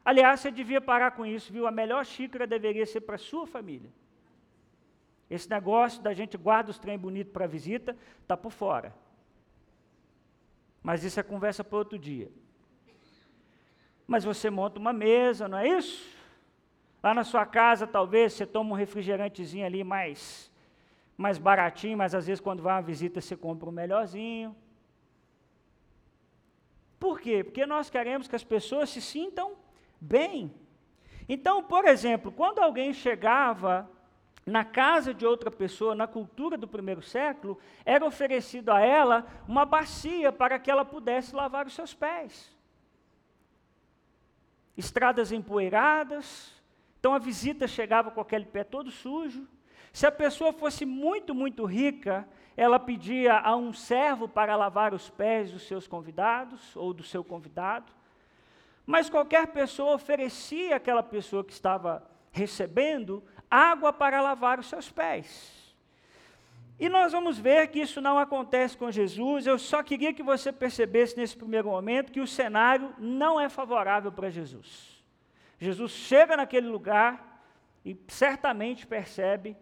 Aliás, 0.03 0.41
você 0.41 0.51
devia 0.51 0.81
parar 0.81 1.11
com 1.11 1.27
isso, 1.27 1.53
viu? 1.53 1.67
A 1.67 1.71
melhor 1.71 2.07
xícara 2.07 2.47
deveria 2.47 2.87
ser 2.87 3.03
para 3.03 3.17
a 3.17 3.19
sua 3.19 3.47
família. 3.47 3.91
Esse 5.29 5.51
negócio 5.51 6.01
da 6.01 6.15
gente 6.15 6.39
guarda 6.39 6.71
os 6.71 6.79
trem 6.79 6.99
bonitos 6.99 7.35
para 7.35 7.47
visita, 7.47 7.95
está 8.23 8.35
por 8.35 8.51
fora. 8.51 8.95
Mas 10.83 11.05
isso 11.05 11.21
é 11.21 11.23
conversa 11.23 11.63
para 11.63 11.77
outro 11.77 11.99
dia. 11.99 12.33
Mas 14.07 14.25
você 14.25 14.49
monta 14.49 14.81
uma 14.81 14.95
mesa, 14.95 15.47
não 15.49 15.59
é 15.59 15.69
isso? 15.69 16.17
Lá 17.03 17.13
na 17.13 17.25
sua 17.25 17.45
casa, 17.45 17.87
talvez, 17.87 18.33
você 18.33 18.47
toma 18.47 18.71
um 18.71 18.79
refrigerantezinho 18.79 19.67
ali 19.67 19.85
mais 19.85 20.51
mais 21.19 21.37
baratinho, 21.37 21.99
mas 21.99 22.15
às 22.15 22.29
vezes 22.29 22.41
quando 22.41 22.63
vai 22.63 22.77
uma 22.77 22.81
visita 22.81 23.21
você 23.21 23.37
compra 23.37 23.69
um 23.69 23.73
melhorzinho. 23.73 24.57
Por 26.99 27.21
quê? 27.21 27.43
Porque 27.43 27.67
nós 27.67 27.91
queremos 27.91 28.29
que 28.29 28.37
as 28.37 28.45
pessoas 28.45 28.89
se 28.89 29.03
sintam 29.03 29.57
bem. 30.01 30.55
Então, 31.29 31.63
por 31.63 31.85
exemplo, 31.87 32.31
quando 32.31 32.61
alguém 32.61 32.95
chegava 32.95 33.91
na 34.47 34.65
casa 34.65 35.13
de 35.13 35.27
outra 35.27 35.51
pessoa, 35.51 35.95
na 35.95 36.07
cultura 36.07 36.57
do 36.57 36.69
primeiro 36.69 37.03
século, 37.03 37.59
era 37.85 38.05
oferecido 38.07 38.71
a 38.71 38.81
ela 38.81 39.27
uma 39.47 39.65
bacia 39.65 40.33
para 40.33 40.59
que 40.59 40.71
ela 40.71 40.85
pudesse 40.85 41.35
lavar 41.35 41.67
os 41.67 41.75
seus 41.75 41.93
pés. 41.93 42.57
Estradas 44.77 45.33
empoeiradas, 45.33 46.53
então 46.99 47.13
a 47.13 47.19
visita 47.19 47.67
chegava 47.67 48.13
com 48.13 48.21
aquele 48.21 48.47
pé 48.47 48.63
todo 48.63 48.91
sujo. 48.91 49.47
Se 49.93 50.07
a 50.07 50.13
pessoa 50.13 50.53
fosse 50.53 50.85
muito, 50.85 51.35
muito 51.35 51.65
rica, 51.65 52.29
ela 52.57 52.79
pedia 52.79 53.39
a 53.39 53.55
um 53.57 53.73
servo 53.73 54.29
para 54.29 54.57
lavar 54.57 54.93
os 54.93 55.09
pés 55.09 55.53
dos 55.53 55.63
seus 55.63 55.87
convidados 55.87 56.75
ou 56.75 56.93
do 56.93 57.03
seu 57.03 57.23
convidado. 57.23 57.93
Mas 58.85 59.09
qualquer 59.09 59.49
pessoa 59.49 59.95
oferecia 59.95 60.77
àquela 60.77 61.03
pessoa 61.03 61.45
que 61.45 61.53
estava 61.53 62.03
recebendo 62.33 63.23
água 63.51 63.93
para 63.93 64.21
lavar 64.21 64.59
os 64.59 64.67
seus 64.67 64.91
pés. 64.91 65.75
E 66.81 66.89
nós 66.89 67.13
vamos 67.13 67.39
ver 67.39 67.69
que 67.69 67.81
isso 67.81 68.01
não 68.01 68.19
acontece 68.19 68.77
com 68.77 68.91
Jesus. 68.91 69.47
Eu 69.47 69.59
só 69.59 69.83
queria 69.83 70.13
que 70.13 70.23
você 70.23 70.53
percebesse 70.53 71.17
nesse 71.17 71.37
primeiro 71.37 71.69
momento 71.69 72.13
que 72.13 72.21
o 72.21 72.27
cenário 72.27 72.95
não 72.99 73.41
é 73.41 73.49
favorável 73.49 74.13
para 74.13 74.31
Jesus. 74.31 75.03
Jesus 75.59 75.91
chega 75.91 76.37
naquele 76.37 76.69
lugar 76.69 77.43
e 77.85 77.97
certamente 78.07 78.87
percebe 78.87 79.57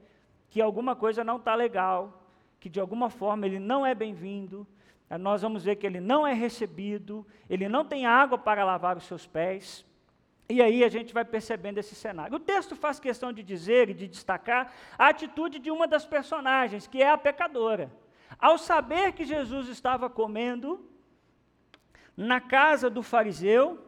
que 0.57 0.63
alguma 0.63 0.97
coisa 0.97 1.23
não 1.23 1.37
está 1.37 1.55
legal, 1.55 2.25
que 2.59 2.71
de 2.71 2.81
alguma 2.81 3.11
forma 3.11 3.45
ele 3.45 3.59
não 3.59 3.85
é 3.85 3.95
bem-vindo, 3.95 4.67
nós 5.21 5.43
vamos 5.43 5.65
ver 5.65 5.77
que 5.77 5.87
ele 5.87 6.01
não 6.01 6.27
é 6.27 6.33
recebido, 6.33 7.27
ele 7.47 7.69
não 7.69 7.85
tem 7.85 8.07
água 8.07 8.39
para 8.39 8.65
lavar 8.65 8.97
os 8.97 9.05
seus 9.05 9.27
pés. 9.27 9.85
E 10.49 10.63
aí 10.63 10.83
a 10.83 10.89
gente 10.89 11.13
vai 11.13 11.27
percebendo 11.27 11.77
esse 11.77 11.95
cenário. 11.95 12.37
O 12.37 12.41
texto 12.41 12.75
faz 12.75 12.99
questão 12.99 13.35
de 13.35 13.43
dizer 13.43 13.91
e 13.91 13.93
de 13.93 14.09
destacar 14.09 14.73
a 14.97 15.09
atitude 15.09 15.59
de 15.59 15.71
uma 15.71 15.87
das 15.87 16.07
personagens, 16.07 16.87
que 16.87 17.03
é 17.03 17.11
a 17.11 17.19
pecadora. 17.19 17.93
Ao 18.39 18.57
saber 18.57 19.13
que 19.13 19.27
Jesus 19.27 19.69
estava 19.69 20.09
comendo 20.09 20.89
na 22.17 22.41
casa 22.41 22.89
do 22.89 23.03
fariseu, 23.03 23.79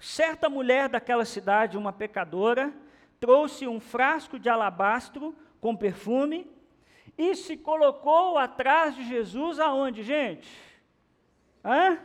certa 0.00 0.50
mulher 0.50 0.88
daquela 0.88 1.24
cidade, 1.24 1.78
uma 1.78 1.92
pecadora, 1.92 2.74
trouxe 3.20 3.68
um 3.68 3.78
frasco 3.78 4.36
de 4.36 4.48
alabastro 4.48 5.32
com 5.60 5.74
perfume 5.76 6.50
e 7.16 7.34
se 7.34 7.56
colocou 7.56 8.38
atrás 8.38 8.94
de 8.94 9.04
Jesus 9.04 9.58
aonde, 9.58 10.02
gente? 10.02 10.48
Hã? 11.64 11.98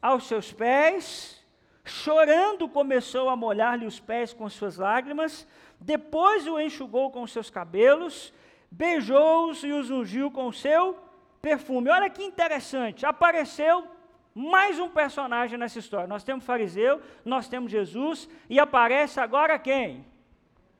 Aos 0.00 0.26
seus 0.26 0.50
pés, 0.52 1.44
chorando 1.84 2.68
começou 2.68 3.28
a 3.28 3.36
molhar-lhe 3.36 3.84
os 3.84 4.00
pés 4.00 4.32
com 4.32 4.48
suas 4.48 4.78
lágrimas, 4.78 5.46
depois 5.78 6.46
o 6.46 6.58
enxugou 6.58 7.10
com 7.10 7.26
seus 7.26 7.50
cabelos, 7.50 8.32
beijou-os 8.70 9.62
e 9.62 9.72
os 9.72 9.90
ungiu 9.90 10.30
com 10.30 10.50
seu 10.52 10.98
perfume. 11.42 11.90
Olha 11.90 12.08
que 12.08 12.22
interessante, 12.22 13.04
apareceu 13.04 13.86
mais 14.34 14.78
um 14.78 14.88
personagem 14.88 15.58
nessa 15.58 15.78
história. 15.78 16.06
Nós 16.06 16.24
temos 16.24 16.44
fariseu, 16.44 17.00
nós 17.24 17.48
temos 17.48 17.70
Jesus, 17.70 18.28
e 18.48 18.58
aparece 18.58 19.20
agora 19.20 19.58
quem? 19.58 20.06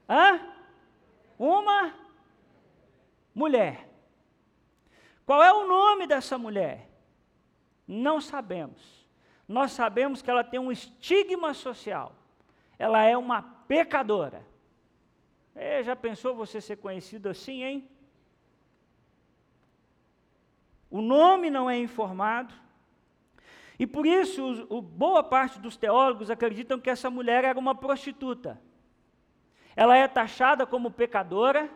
Hã? 0.08 0.40
Uma 1.40 1.94
mulher. 3.34 3.88
Qual 5.24 5.42
é 5.42 5.50
o 5.50 5.66
nome 5.66 6.06
dessa 6.06 6.36
mulher? 6.36 6.86
Não 7.88 8.20
sabemos. 8.20 9.08
Nós 9.48 9.72
sabemos 9.72 10.20
que 10.20 10.30
ela 10.30 10.44
tem 10.44 10.60
um 10.60 10.70
estigma 10.70 11.54
social. 11.54 12.14
Ela 12.78 13.04
é 13.04 13.16
uma 13.16 13.40
pecadora. 13.40 14.46
É, 15.54 15.82
já 15.82 15.96
pensou 15.96 16.34
você 16.34 16.60
ser 16.60 16.76
conhecido 16.76 17.30
assim, 17.30 17.64
hein? 17.64 17.90
O 20.90 21.00
nome 21.00 21.48
não 21.48 21.70
é 21.70 21.78
informado. 21.78 22.54
E 23.78 23.86
por 23.86 24.04
isso, 24.04 24.66
o, 24.68 24.76
o, 24.76 24.82
boa 24.82 25.22
parte 25.22 25.58
dos 25.58 25.74
teólogos 25.74 26.28
acreditam 26.30 26.78
que 26.78 26.90
essa 26.90 27.08
mulher 27.08 27.44
era 27.44 27.58
uma 27.58 27.74
prostituta 27.74 28.60
ela 29.80 29.96
é 29.96 30.06
taxada 30.06 30.66
como 30.66 30.90
pecadora, 30.90 31.70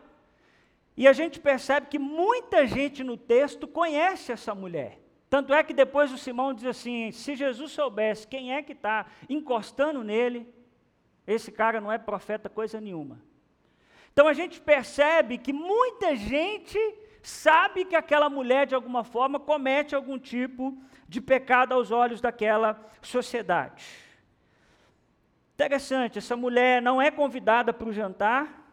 e 0.95 1.09
a 1.09 1.15
gente 1.15 1.41
percebe 1.41 1.87
que 1.87 1.99
muita 1.99 2.67
gente 2.67 3.03
no 3.03 3.17
texto 3.17 3.67
conhece 3.67 4.31
essa 4.31 4.55
mulher. 4.55 5.01
Tanto 5.31 5.55
é 5.55 5.65
que 5.65 5.73
depois 5.73 6.13
o 6.13 6.19
Simão 6.19 6.53
diz 6.53 6.67
assim: 6.67 7.11
se 7.13 7.35
Jesus 7.35 7.73
soubesse 7.73 8.27
quem 8.27 8.53
é 8.53 8.63
que 8.63 8.73
está 8.73 9.07
encostando 9.27 10.05
nele, 10.05 10.47
esse 11.27 11.51
cara 11.51 11.81
não 11.81 11.91
é 11.91 11.97
profeta 11.97 12.51
coisa 12.51 12.79
nenhuma. 12.79 13.23
Então 14.13 14.29
a 14.29 14.35
gente 14.35 14.61
percebe 14.61 15.39
que 15.39 15.55
muita 15.55 16.15
gente 16.15 16.79
sabe 17.23 17.87
que 17.87 17.97
aquela 17.97 18.29
mulher, 18.29 18.67
de 18.67 18.75
alguma 18.75 19.03
forma, 19.03 19.41
comete 19.41 19.95
algum 19.95 20.19
tipo 20.19 20.77
de 21.09 21.23
pecado 21.23 21.73
aos 21.73 21.91
olhos 21.91 22.21
daquela 22.21 22.79
sociedade. 23.01 24.04
Interessante, 25.55 26.19
essa 26.19 26.37
mulher 26.37 26.83
não 26.83 27.01
é 27.01 27.11
convidada 27.11 27.73
para 27.73 27.89
o 27.89 27.93
jantar, 27.93 28.65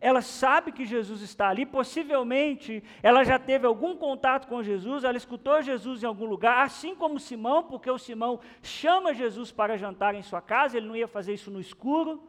ela 0.00 0.20
sabe 0.20 0.70
que 0.70 0.84
Jesus 0.84 1.22
está 1.22 1.48
ali, 1.48 1.64
possivelmente 1.64 2.84
ela 3.02 3.24
já 3.24 3.38
teve 3.38 3.66
algum 3.66 3.96
contato 3.96 4.46
com 4.46 4.62
Jesus, 4.62 5.02
ela 5.02 5.16
escutou 5.16 5.62
Jesus 5.62 6.02
em 6.02 6.06
algum 6.06 6.26
lugar, 6.26 6.64
assim 6.64 6.94
como 6.94 7.18
Simão, 7.18 7.64
porque 7.64 7.90
o 7.90 7.98
Simão 7.98 8.38
chama 8.62 9.14
Jesus 9.14 9.50
para 9.50 9.76
jantar 9.76 10.14
em 10.14 10.22
sua 10.22 10.40
casa, 10.40 10.76
ele 10.76 10.86
não 10.86 10.94
ia 10.94 11.08
fazer 11.08 11.34
isso 11.34 11.50
no 11.50 11.60
escuro. 11.60 12.22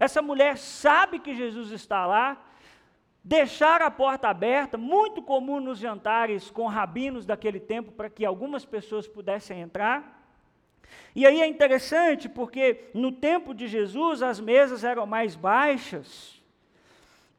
Essa 0.00 0.22
mulher 0.22 0.56
sabe 0.56 1.18
que 1.18 1.34
Jesus 1.34 1.70
está 1.70 2.06
lá, 2.06 2.42
deixar 3.22 3.82
a 3.82 3.90
porta 3.90 4.28
aberta, 4.28 4.76
muito 4.78 5.22
comum 5.22 5.60
nos 5.60 5.78
jantares 5.78 6.50
com 6.50 6.66
rabinos 6.66 7.26
daquele 7.26 7.60
tempo, 7.60 7.92
para 7.92 8.10
que 8.10 8.24
algumas 8.24 8.64
pessoas 8.64 9.06
pudessem 9.06 9.60
entrar. 9.60 10.15
E 11.14 11.26
aí 11.26 11.40
é 11.40 11.46
interessante 11.46 12.28
porque 12.28 12.90
no 12.92 13.10
tempo 13.10 13.54
de 13.54 13.66
Jesus 13.66 14.22
as 14.22 14.38
mesas 14.38 14.84
eram 14.84 15.06
mais 15.06 15.34
baixas, 15.34 16.42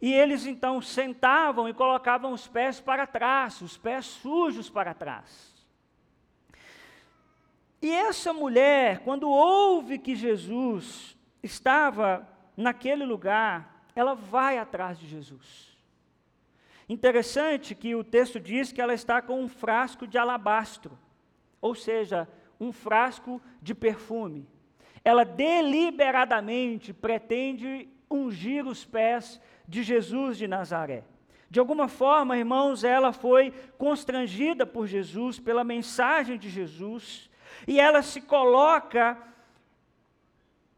e 0.02 0.14
eles 0.14 0.46
então 0.46 0.82
sentavam 0.82 1.68
e 1.68 1.74
colocavam 1.74 2.32
os 2.32 2.48
pés 2.48 2.80
para 2.80 3.08
trás, 3.08 3.62
os 3.62 3.78
pés 3.78 4.06
sujos 4.06 4.70
para 4.70 4.94
trás. 4.94 5.56
E 7.82 7.92
essa 7.92 8.34
mulher, 8.34 9.00
quando 9.00 9.30
ouve 9.30 10.00
que 10.00 10.16
Jesus 10.16 11.16
estava 11.44 12.28
naquele 12.56 13.06
lugar, 13.06 13.86
ela 13.96 14.16
vai 14.16 14.58
atrás 14.58 15.00
de 15.00 15.08
Jesus. 15.08 15.78
Interessante 16.90 17.76
que 17.76 17.94
o 17.96 18.04
texto 18.04 18.40
diz 18.40 18.72
que 18.72 18.82
ela 18.82 18.94
está 18.94 19.22
com 19.22 19.44
um 19.44 19.48
frasco 19.48 20.08
de 20.08 20.18
alabastro, 20.18 20.98
ou 21.62 21.76
seja, 21.76 22.28
um 22.60 22.72
frasco 22.72 23.42
de 23.62 23.74
perfume. 23.74 24.48
Ela 25.04 25.24
deliberadamente 25.24 26.94
pretende 26.94 27.90
ungir 28.10 28.68
os 28.68 28.86
pés 28.86 29.40
de 29.68 29.84
Jesus 29.84 30.38
de 30.38 30.48
Nazaré. 30.48 31.04
De 31.50 31.60
alguma 31.60 31.88
forma, 31.88 32.38
irmãos, 32.38 32.84
ela 32.84 33.14
foi 33.14 33.54
constrangida 33.78 34.66
por 34.66 34.86
Jesus, 34.86 35.40
pela 35.40 35.64
mensagem 35.64 36.38
de 36.38 36.50
Jesus, 36.50 37.30
e 37.66 37.80
ela 37.80 38.02
se 38.02 38.22
coloca 38.22 39.18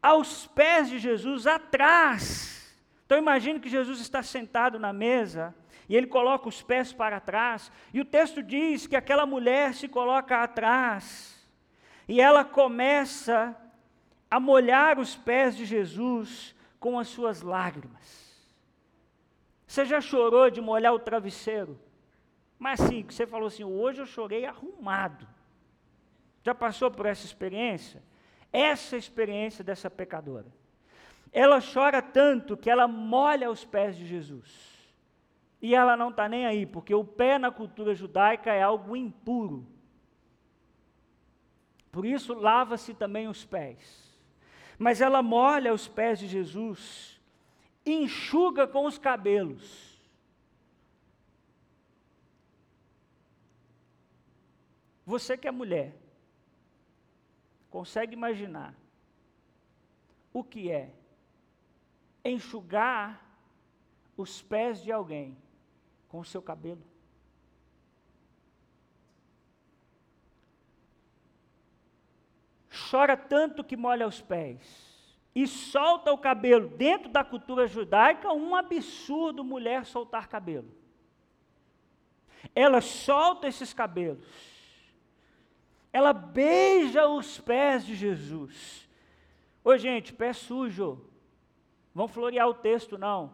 aos 0.02 0.48
pés 0.48 0.90
de 0.90 1.00
Jesus, 1.00 1.48
atrás. 1.48 2.78
Então 3.06 3.18
imagine 3.18 3.60
que 3.60 3.70
Jesus 3.70 4.00
está 4.00 4.22
sentado 4.22 4.78
na 4.78 4.94
mesa, 4.94 5.56
e 5.88 5.96
ele 5.96 6.06
coloca 6.06 6.48
os 6.48 6.62
pés 6.62 6.94
para 6.94 7.20
trás, 7.20 7.72
e 7.92 8.00
o 8.00 8.06
texto 8.06 8.44
diz 8.44 8.86
que 8.86 8.96
aquela 8.96 9.26
mulher 9.26 9.74
se 9.74 9.88
coloca 9.88 10.44
atrás, 10.44 11.39
e 12.10 12.20
ela 12.20 12.44
começa 12.44 13.56
a 14.32 14.40
molhar 14.40 14.98
os 14.98 15.16
pés 15.16 15.56
de 15.56 15.64
Jesus 15.64 16.56
com 16.80 16.98
as 16.98 17.08
suas 17.08 17.44
lágrimas. 17.44 18.50
Você 19.68 19.86
já 19.86 20.02
chorou 20.02 20.50
de 20.50 20.60
molhar 20.60 20.92
o 20.92 20.98
travesseiro? 20.98 21.80
Mas 22.58 22.80
sim, 22.80 23.06
você 23.08 23.28
falou 23.28 23.48
assim, 23.48 23.64
hoje 23.64 24.02
eu 24.02 24.08
chorei 24.08 24.44
arrumado. 24.44 25.28
Já 26.42 26.56
passou 26.56 26.90
por 26.90 27.06
essa 27.06 27.28
experiência? 27.28 28.02
Essa 28.52 28.98
experiência 28.98 29.64
dessa 29.64 29.88
pecadora. 29.88 30.48
Ela 31.32 31.60
chora 31.62 32.02
tanto 32.02 32.58
que 32.58 32.72
ela 32.72 32.88
molha 32.88 33.52
os 33.52 33.64
pés 33.64 33.96
de 33.96 34.08
Jesus. 34.08 34.80
E 35.62 35.76
ela 35.76 35.96
não 35.96 36.10
está 36.10 36.28
nem 36.28 36.48
aí, 36.48 36.66
porque 36.66 36.96
o 36.96 37.04
pé 37.04 37.38
na 37.38 37.52
cultura 37.52 37.94
judaica 37.94 38.52
é 38.52 38.64
algo 38.64 38.96
impuro. 38.96 39.64
Por 41.92 42.06
isso, 42.06 42.34
lava-se 42.34 42.94
também 42.94 43.28
os 43.28 43.46
pés. 43.46 44.10
Mas 44.78 45.02
ela 45.02 45.22
molha 45.22 45.74
os 45.74 45.88
pés 45.88 46.20
de 46.20 46.28
Jesus 46.28 47.20
enxuga 47.86 48.68
com 48.68 48.86
os 48.86 48.98
cabelos. 48.98 49.90
Você 55.06 55.36
que 55.36 55.48
é 55.48 55.52
mulher, 55.52 55.96
consegue 57.70 58.14
imaginar 58.14 58.76
o 60.32 60.44
que 60.44 60.70
é 60.70 60.94
enxugar 62.24 63.26
os 64.16 64.42
pés 64.42 64.84
de 64.84 64.92
alguém 64.92 65.36
com 66.08 66.20
o 66.20 66.26
seu 66.26 66.42
cabelo? 66.42 66.84
Chora 72.90 73.16
tanto 73.16 73.64
que 73.64 73.78
molha 73.78 74.08
os 74.08 74.22
pés 74.22 74.90
e 75.36 75.46
solta 75.46 76.12
o 76.12 76.18
cabelo. 76.18 76.70
Dentro 76.70 77.10
da 77.10 77.24
cultura 77.24 77.68
judaica, 77.68 78.34
um 78.34 78.56
absurdo 78.56 79.44
mulher 79.44 79.86
soltar 79.86 80.28
cabelo. 80.28 80.70
Ela 82.56 82.82
solta 82.82 83.48
esses 83.48 83.74
cabelos. 83.74 84.26
Ela 85.92 86.14
beija 86.14 87.08
os 87.08 87.40
pés 87.40 87.86
de 87.86 87.96
Jesus. 87.96 88.90
Ô 89.64 89.78
gente, 89.78 90.14
pé 90.14 90.34
sujo. 90.34 91.06
Vão 91.94 92.08
florear 92.08 92.48
o 92.48 92.54
texto, 92.54 92.98
não. 92.98 93.34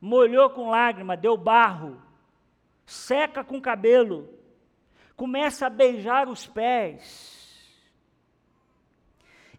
Molhou 0.00 0.50
com 0.50 0.70
lágrima, 0.70 1.16
deu 1.16 1.36
barro. 1.36 2.00
Seca 2.86 3.44
com 3.44 3.60
cabelo. 3.60 4.28
Começa 5.16 5.66
a 5.66 5.70
beijar 5.70 6.28
os 6.28 6.46
pés 6.46 7.41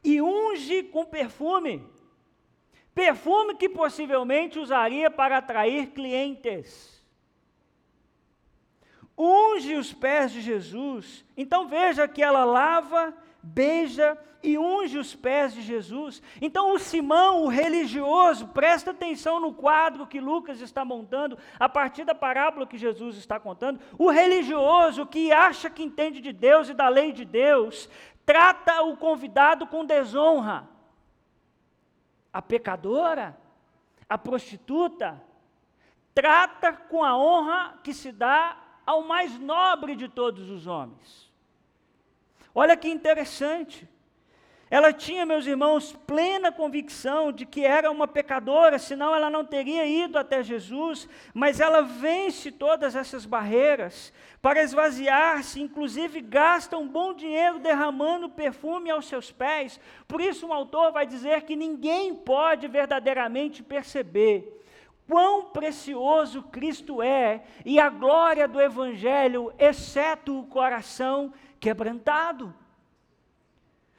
e 0.04 0.22
unge 0.22 0.84
com 0.84 1.06
perfume. 1.06 1.84
Perfume 2.94 3.56
que 3.56 3.70
possivelmente 3.70 4.60
usaria 4.60 5.10
para 5.10 5.38
atrair 5.38 5.88
clientes. 5.88 7.02
Unge 9.18 9.76
os 9.76 9.94
pés 9.94 10.32
de 10.32 10.42
Jesus. 10.42 11.24
Então 11.38 11.68
veja 11.68 12.08
que 12.08 12.22
ela 12.22 12.44
lava, 12.44 13.13
beija 13.42 14.18
e 14.44 14.58
unge 14.58 14.98
os 14.98 15.16
pés 15.16 15.54
de 15.54 15.62
Jesus. 15.62 16.22
Então 16.42 16.74
o 16.74 16.80
Simão, 16.80 17.44
o 17.44 17.48
religioso, 17.48 18.50
presta 18.50 18.92
atenção 18.92 19.39
no 19.39 19.54
quadro 19.54 20.06
que 20.06 20.20
Lucas 20.20 20.60
está 20.60 20.84
montando 20.84 21.38
a 21.58 21.70
partir 21.70 22.04
da 22.04 22.13
parábola 22.13 22.68
que 22.68 22.78
Jesus 22.78 23.16
está 23.16 23.39
contando. 23.39 23.80
O 23.98 24.10
religioso 24.10 25.06
que 25.06 25.32
acha 25.32 25.70
que 25.70 25.82
entende 25.82 26.20
de 26.20 26.34
Deus 26.34 26.68
e 26.68 26.74
da 26.74 26.89
lei 26.89 27.13
de 27.13 27.24
Deus, 27.24 27.89
trata 28.25 28.81
o 28.83 28.97
convidado 28.97 29.67
com 29.67 29.86
desonra. 29.86 30.67
A 32.31 32.41
pecadora, 32.41 33.38
a 34.09 34.17
prostituta, 34.17 35.21
trata 36.13 36.73
com 36.73 37.03
a 37.03 37.17
honra 37.17 37.79
que 37.83 37.93
se 37.93 38.12
dá 38.12 38.57
ao 38.86 39.03
mais 39.03 39.38
nobre 39.39 39.95
de 39.95 40.07
todos 40.07 40.49
os 40.49 40.67
homens. 40.67 41.31
Olha 42.53 42.77
que 42.77 42.89
interessante. 42.89 43.88
Ela 44.73 44.91
tinha, 44.91 45.23
meus 45.23 45.45
irmãos, 45.45 45.93
plena 46.07 46.51
convicção 46.51 47.31
de 47.31 47.45
que 47.45 47.63
era 47.63 47.91
uma 47.91 48.07
pecadora, 48.07 48.79
senão 48.79 49.15
ela 49.15 49.29
não 49.29 49.45
teria 49.45 49.86
ido 49.86 50.17
até 50.17 50.41
Jesus, 50.41 51.07
mas 51.31 51.59
ela 51.59 51.83
vence 51.83 52.51
todas 52.51 52.95
essas 52.95 53.23
barreiras 53.23 54.12
para 54.41 54.63
esvaziar-se, 54.63 55.62
inclusive 55.62 56.19
gasta 56.21 56.75
um 56.75 56.88
bom 56.88 57.13
dinheiro 57.13 57.59
derramando 57.59 58.27
perfume 58.27 58.89
aos 58.89 59.05
seus 59.07 59.31
pés. 59.31 59.79
Por 60.07 60.19
isso, 60.19 60.47
um 60.47 60.53
autor 60.53 60.91
vai 60.91 61.05
dizer 61.05 61.43
que 61.43 61.55
ninguém 61.55 62.15
pode 62.15 62.67
verdadeiramente 62.67 63.62
perceber 63.62 64.59
quão 65.07 65.51
precioso 65.51 66.41
Cristo 66.41 66.99
é 66.99 67.43
e 67.63 67.79
a 67.79 67.91
glória 67.91 68.47
do 68.47 68.59
Evangelho, 68.59 69.53
exceto 69.59 70.39
o 70.39 70.47
coração 70.47 71.31
quebrantado. 71.59 72.62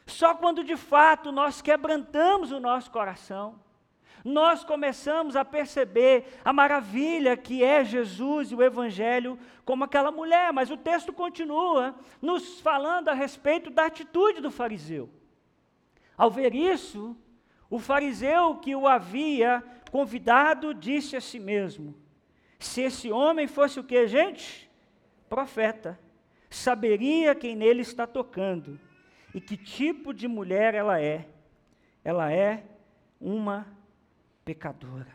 Só 0.07 0.35
quando 0.35 0.63
de 0.63 0.77
fato 0.77 1.33
nós 1.33 1.63
quebrantamos 1.63 2.53
o 2.53 2.61
nosso 2.61 2.91
coração, 2.91 3.59
nós 4.25 4.65
começamos 4.65 5.37
a 5.37 5.45
perceber 5.45 6.41
a 6.45 6.53
maravilha 6.53 7.37
que 7.37 7.63
é 7.63 7.85
Jesus 7.85 8.51
e 8.51 8.55
o 8.55 8.63
Evangelho, 8.63 9.39
como 9.65 9.85
aquela 9.85 10.11
mulher. 10.11 10.53
Mas 10.53 10.71
o 10.71 10.77
texto 10.77 11.13
continua 11.13 11.95
nos 12.23 12.61
falando 12.61 13.09
a 13.09 13.15
respeito 13.15 13.71
da 13.71 13.87
atitude 13.87 14.41
do 14.41 14.51
fariseu. 14.51 15.11
Ao 16.17 16.31
ver 16.31 16.55
isso, 16.55 17.17
o 17.69 17.79
fariseu 17.79 18.57
que 18.57 18.75
o 18.75 18.87
havia 18.87 19.63
convidado 19.91 20.73
disse 20.73 21.17
a 21.17 21.21
si 21.21 21.39
mesmo: 21.39 21.95
Se 22.59 22.81
esse 22.81 23.11
homem 23.11 23.47
fosse 23.47 23.79
o 23.79 23.85
que, 23.85 24.07
gente? 24.07 24.71
Profeta, 25.29 25.99
saberia 26.49 27.35
quem 27.35 27.57
nele 27.57 27.83
está 27.83 28.07
tocando 28.07 28.81
e 29.35 29.41
que 29.41 29.57
tipo 29.57 30.15
de 30.15 30.29
mulher 30.29 30.75
ela 30.75 31.01
é. 31.01 31.29
Ela 32.05 32.33
é 32.33 32.65
uma 33.21 33.67
pecadora. 34.45 35.13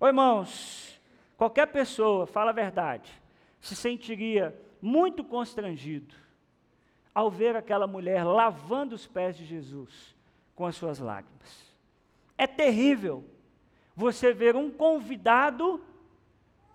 Ô 0.00 0.06
irmãos, 0.06 1.00
qualquer 1.36 1.66
pessoa, 1.66 2.26
fala 2.26 2.50
a 2.50 2.54
verdade, 2.54 3.10
se 3.60 3.74
sentiria 3.74 4.58
muito 4.80 5.24
constrangido 5.24 6.14
ao 7.14 7.30
ver 7.30 7.56
aquela 7.56 7.86
mulher 7.86 8.24
lavando 8.24 8.94
os 8.94 9.06
pés 9.06 9.36
de 9.36 9.44
Jesus 9.44 10.14
com 10.54 10.66
as 10.66 10.76
suas 10.76 10.98
lágrimas. 10.98 11.74
É 12.36 12.46
terrível. 12.46 13.24
você 13.96 14.32
ver 14.32 14.56
um 14.56 14.70
convidado 14.70 15.80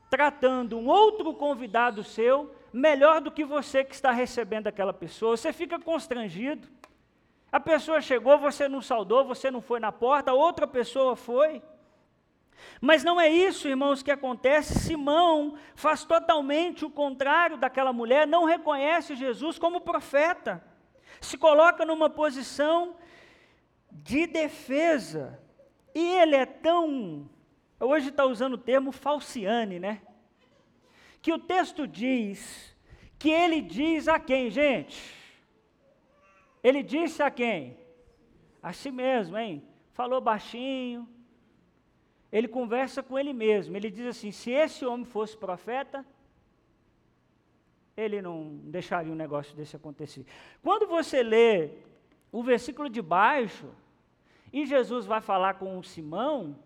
tratando 0.10 0.78
um 0.78 0.88
outro 0.88 1.34
convidado 1.34 2.04
seu 2.04 2.56
melhor 2.72 3.22
do 3.22 3.32
que 3.32 3.44
você 3.44 3.84
que 3.84 3.94
está 3.94 4.12
recebendo 4.12 4.68
aquela 4.68 4.94
pessoa. 4.94 5.36
Você 5.36 5.52
fica 5.54 5.80
constrangido. 5.80 6.68
A 7.52 7.60
pessoa 7.60 8.00
chegou, 8.00 8.38
você 8.38 8.68
não 8.68 8.82
saudou, 8.82 9.26
você 9.26 9.50
não 9.50 9.62
foi 9.62 9.80
na 9.80 9.92
porta, 9.92 10.34
outra 10.34 10.68
pessoa 10.68 11.16
foi. 11.16 11.62
Mas 12.80 13.04
não 13.04 13.20
é 13.20 13.28
isso, 13.30 13.68
irmãos, 13.68 14.04
que 14.04 14.12
acontece. 14.12 14.80
Simão 14.80 15.56
faz 15.76 16.04
totalmente 16.04 16.86
o 16.86 16.90
contrário 16.90 17.58
daquela 17.58 17.92
mulher, 17.92 18.28
não 18.28 18.46
reconhece 18.46 19.16
Jesus 19.16 19.58
como 19.58 19.82
profeta, 19.82 20.64
se 21.20 21.38
coloca 21.38 21.86
numa 21.86 22.10
posição 22.10 22.96
de 23.92 24.28
defesa. 24.28 25.40
E 25.96 26.00
ele 26.18 26.36
é 26.36 26.46
tão. 26.46 27.30
Hoje 27.80 28.10
está 28.10 28.26
usando 28.26 28.54
o 28.54 28.58
termo 28.58 28.92
falciane, 28.92 29.80
né? 29.80 30.02
Que 31.22 31.34
o 31.34 31.40
texto 31.40 31.88
diz 31.88 32.76
que 33.18 33.30
ele 33.30 33.62
diz 33.62 34.08
a 34.08 34.20
quem, 34.20 34.50
gente? 34.50 35.14
Ele 36.64 36.82
disse 36.82 37.22
a 37.22 37.30
quem? 37.30 37.78
A 38.62 38.72
si 38.74 38.92
mesmo, 38.92 39.38
hein? 39.38 39.64
Falou 39.92 40.22
baixinho. 40.22 41.08
Ele 42.32 42.48
conversa 42.48 43.02
com 43.02 43.18
ele 43.18 43.34
mesmo. 43.34 43.76
Ele 43.76 43.90
diz 43.90 44.06
assim: 44.06 44.32
se 44.32 44.52
esse 44.52 44.86
homem 44.86 45.06
fosse 45.06 45.36
profeta, 45.36 46.06
ele 47.98 48.22
não 48.22 48.58
deixaria 48.64 49.12
um 49.12 49.16
negócio 49.16 49.56
desse 49.56 49.76
acontecer. 49.76 50.26
Quando 50.62 50.88
você 50.88 51.22
lê 51.22 51.72
o 52.32 52.42
versículo 52.44 52.90
de 52.90 53.02
baixo, 53.02 53.70
e 54.54 54.66
Jesus 54.66 55.06
vai 55.06 55.22
falar 55.22 55.56
com 55.56 55.78
o 55.78 55.84
Simão, 55.84 56.58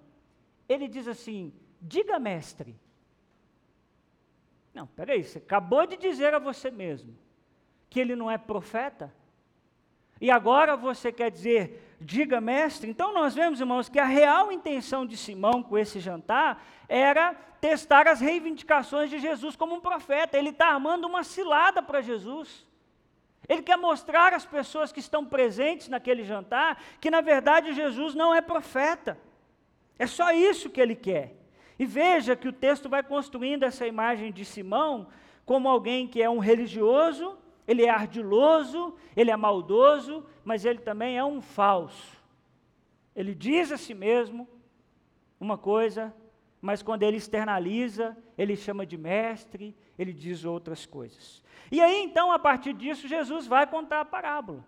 ele 0.68 0.88
diz 0.88 1.08
assim: 1.08 1.54
diga, 1.82 2.20
mestre. 2.20 2.76
Não, 4.74 4.88
peraí, 4.88 5.24
você 5.24 5.38
acabou 5.38 5.86
de 5.86 5.96
dizer 5.96 6.34
a 6.34 6.40
você 6.40 6.72
mesmo 6.72 7.16
que 7.90 8.00
ele 8.00 8.16
não 8.16 8.30
é 8.30 8.38
profeta? 8.38 9.14
E 10.20 10.32
agora 10.32 10.76
você 10.76 11.12
quer 11.12 11.30
dizer, 11.30 11.96
diga 12.00 12.42
mestre? 12.42 12.90
Então 12.90 13.14
nós 13.14 13.36
vemos, 13.36 13.60
irmãos, 13.60 13.90
que 13.90 14.00
a 14.00 14.06
real 14.06 14.52
intenção 14.52 15.06
de 15.06 15.16
Simão 15.16 15.62
com 15.62 15.78
esse 15.78 16.00
jantar 16.00 16.66
era 16.88 17.34
testar 17.60 18.08
as 18.08 18.20
reivindicações 18.20 19.10
de 19.10 19.20
Jesus 19.20 19.56
como 19.56 19.76
um 19.76 19.82
profeta. 19.82 20.38
Ele 20.38 20.50
está 20.50 20.68
armando 20.68 21.06
uma 21.06 21.24
cilada 21.24 21.82
para 21.82 22.02
Jesus. 22.02 22.66
Ele 23.48 23.62
quer 23.62 23.78
mostrar 23.78 24.34
às 24.34 24.46
pessoas 24.46 24.92
que 24.92 25.00
estão 25.00 25.26
presentes 25.26 25.90
naquele 25.90 26.24
jantar 26.24 26.82
que, 27.00 27.12
na 27.12 27.22
verdade, 27.22 27.74
Jesus 27.74 28.16
não 28.16 28.34
é 28.34 28.42
profeta. 28.42 29.20
É 30.00 30.08
só 30.08 30.32
isso 30.32 30.70
que 30.70 30.82
ele 30.82 30.96
quer. 30.96 31.43
E 31.84 31.86
veja 31.86 32.34
que 32.34 32.48
o 32.48 32.54
texto 32.54 32.88
vai 32.88 33.04
construindo 33.04 33.64
essa 33.64 33.86
imagem 33.86 34.32
de 34.32 34.46
Simão 34.46 35.08
como 35.46 35.68
alguém 35.68 36.08
que 36.08 36.24
é 36.24 36.30
um 36.30 36.40
religioso, 36.40 37.38
ele 37.68 37.84
é 37.84 37.90
ardiloso, 37.90 38.96
ele 39.18 39.30
é 39.30 39.36
maldoso, 39.36 40.26
mas 40.46 40.64
ele 40.64 40.80
também 40.80 41.18
é 41.18 41.26
um 41.26 41.42
falso. 41.42 42.16
Ele 43.14 43.36
diz 43.36 43.70
a 43.70 43.76
si 43.76 43.94
mesmo 43.94 44.48
uma 45.38 45.58
coisa, 45.58 46.16
mas 46.62 46.82
quando 46.82 47.04
ele 47.04 47.18
externaliza, 47.18 48.16
ele 48.38 48.56
chama 48.56 48.86
de 48.86 48.98
mestre, 48.98 49.76
ele 50.00 50.14
diz 50.14 50.46
outras 50.46 50.86
coisas. 50.86 51.44
E 51.70 51.82
aí 51.82 52.02
então, 52.02 52.32
a 52.32 52.40
partir 52.40 52.72
disso, 52.72 53.10
Jesus 53.10 53.46
vai 53.46 53.68
contar 53.68 54.00
a 54.00 54.06
parábola. 54.06 54.66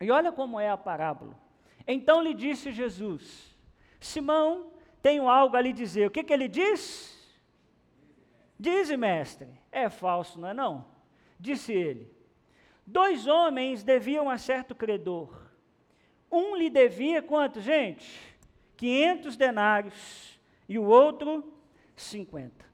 E 0.00 0.08
olha 0.08 0.30
como 0.30 0.60
é 0.60 0.70
a 0.70 0.76
parábola. 0.76 1.36
Então 1.84 2.22
lhe 2.22 2.32
disse 2.32 2.70
Jesus: 2.70 3.58
Simão, 3.98 4.77
tenho 5.02 5.28
algo 5.28 5.56
a 5.56 5.60
lhe 5.60 5.72
dizer. 5.72 6.06
O 6.06 6.10
que, 6.10 6.24
que 6.24 6.32
ele 6.32 6.48
diz? 6.48 7.16
Dize, 8.58 8.96
mestre. 8.96 9.48
É 9.70 9.88
falso, 9.88 10.40
não 10.40 10.48
é 10.48 10.54
não? 10.54 10.86
Disse 11.38 11.72
ele: 11.72 12.12
Dois 12.86 13.26
homens 13.26 13.82
deviam 13.82 14.28
a 14.28 14.38
certo 14.38 14.74
credor. 14.74 15.48
Um 16.30 16.56
lhe 16.56 16.68
devia 16.68 17.22
quanto, 17.22 17.60
gente? 17.60 18.20
500 18.76 19.36
denários 19.36 20.38
e 20.68 20.78
o 20.78 20.84
outro 20.84 21.52
50. 21.96 22.66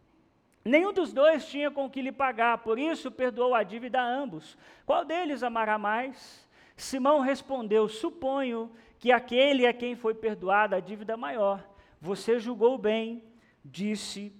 Nenhum 0.64 0.92
dos 0.92 1.12
dois 1.12 1.46
tinha 1.46 1.70
com 1.70 1.90
que 1.90 2.00
lhe 2.00 2.10
pagar, 2.10 2.58
por 2.58 2.78
isso 2.78 3.10
perdoou 3.10 3.54
a 3.54 3.62
dívida 3.62 4.00
a 4.00 4.06
ambos. 4.06 4.56
Qual 4.86 5.04
deles 5.04 5.42
amará 5.42 5.76
mais? 5.76 6.48
Simão 6.76 7.20
respondeu: 7.20 7.88
Suponho 7.88 8.72
que 8.98 9.12
aquele 9.12 9.66
a 9.66 9.74
quem 9.74 9.94
foi 9.94 10.14
perdoada 10.14 10.76
a 10.76 10.80
dívida 10.80 11.16
maior. 11.16 11.62
Você 12.04 12.38
julgou 12.38 12.76
bem, 12.76 13.24
disse 13.64 14.30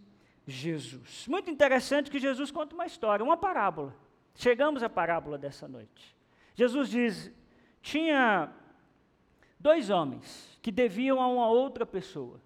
Jesus. 0.47 1.27
Muito 1.27 1.49
interessante 1.49 2.11
que 2.11 2.19
Jesus 2.19 2.51
conta 2.51 2.75
uma 2.75 2.85
história, 2.85 3.25
uma 3.25 3.39
parábola. 3.39 3.97
Chegamos 4.35 4.83
à 4.83 4.89
parábola 4.91 5.39
dessa 5.39 5.67
noite. 5.67 6.15
Jesus 6.55 6.91
diz: 6.91 7.33
tinha 7.81 8.53
dois 9.59 9.89
homens 9.89 10.59
que 10.61 10.71
deviam 10.71 11.23
a 11.23 11.27
uma 11.27 11.49
outra 11.49 11.87
pessoa. 11.87 12.39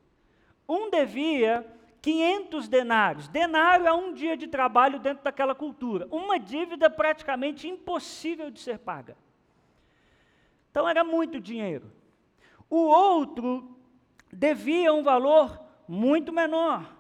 Um 0.68 0.88
devia 0.88 1.66
500 2.00 2.68
denários. 2.68 3.26
Denário 3.26 3.88
é 3.88 3.92
um 3.92 4.14
dia 4.14 4.36
de 4.36 4.46
trabalho 4.46 5.00
dentro 5.00 5.24
daquela 5.24 5.52
cultura. 5.52 6.06
Uma 6.12 6.38
dívida 6.38 6.88
praticamente 6.88 7.66
impossível 7.66 8.52
de 8.52 8.60
ser 8.60 8.78
paga. 8.78 9.16
Então 10.70 10.88
era 10.88 11.02
muito 11.02 11.40
dinheiro. 11.40 11.90
O 12.70 12.76
outro 12.76 13.77
devia 14.32 14.92
um 14.92 15.02
valor 15.02 15.60
muito 15.86 16.32
menor. 16.32 16.94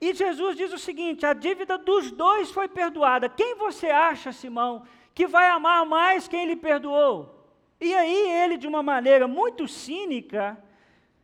E 0.00 0.14
Jesus 0.14 0.56
diz 0.56 0.72
o 0.72 0.78
seguinte: 0.78 1.24
a 1.24 1.32
dívida 1.32 1.78
dos 1.78 2.10
dois 2.10 2.50
foi 2.50 2.68
perdoada. 2.68 3.28
Quem 3.28 3.56
você 3.56 3.88
acha, 3.88 4.32
Simão, 4.32 4.84
que 5.14 5.26
vai 5.26 5.48
amar 5.48 5.84
mais 5.86 6.28
quem 6.28 6.46
lhe 6.46 6.56
perdoou? 6.56 7.34
E 7.80 7.94
aí 7.94 8.30
ele, 8.42 8.56
de 8.56 8.66
uma 8.66 8.82
maneira 8.82 9.26
muito 9.26 9.66
cínica, 9.66 10.62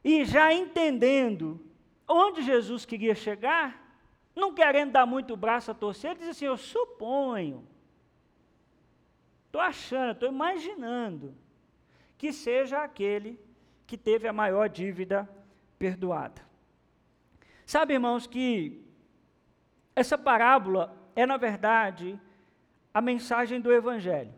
e 0.04 0.24
já 0.24 0.52
entendendo 0.52 1.60
onde 2.08 2.42
Jesus 2.42 2.84
queria 2.84 3.14
chegar, 3.14 3.80
não 4.34 4.52
querendo 4.52 4.92
dar 4.92 5.06
muito 5.06 5.36
braço 5.36 5.70
a 5.70 5.74
torcer, 5.74 6.16
diz 6.16 6.28
assim: 6.28 6.46
Eu 6.46 6.56
suponho, 6.56 7.66
estou 9.46 9.60
achando, 9.60 10.12
estou 10.12 10.28
imaginando, 10.28 11.34
que 12.18 12.32
seja 12.32 12.82
aquele 12.82 13.38
que 13.92 13.98
teve 13.98 14.26
a 14.26 14.32
maior 14.32 14.70
dívida 14.70 15.28
perdoada. 15.78 16.40
Sabe, 17.66 17.92
irmãos, 17.92 18.26
que 18.26 18.82
essa 19.94 20.16
parábola 20.16 20.96
é, 21.14 21.26
na 21.26 21.36
verdade, 21.36 22.18
a 22.94 23.02
mensagem 23.02 23.60
do 23.60 23.70
Evangelho. 23.70 24.32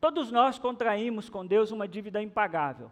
Todos 0.00 0.32
nós 0.32 0.58
contraímos 0.58 1.30
com 1.30 1.46
Deus 1.46 1.70
uma 1.70 1.86
dívida 1.86 2.20
impagável. 2.20 2.90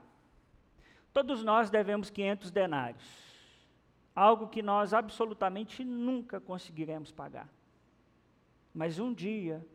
Todos 1.13 1.43
nós 1.43 1.69
devemos 1.69 2.09
500 2.09 2.53
denários, 2.53 3.05
algo 4.15 4.47
que 4.47 4.63
nós 4.63 4.95
absolutamente 4.95 5.83
nunca 5.83 6.41
conseguiremos 6.41 7.11
pagar. 7.11 7.49
Mas 8.73 9.01
um 9.01 9.13
dia, 9.13 9.67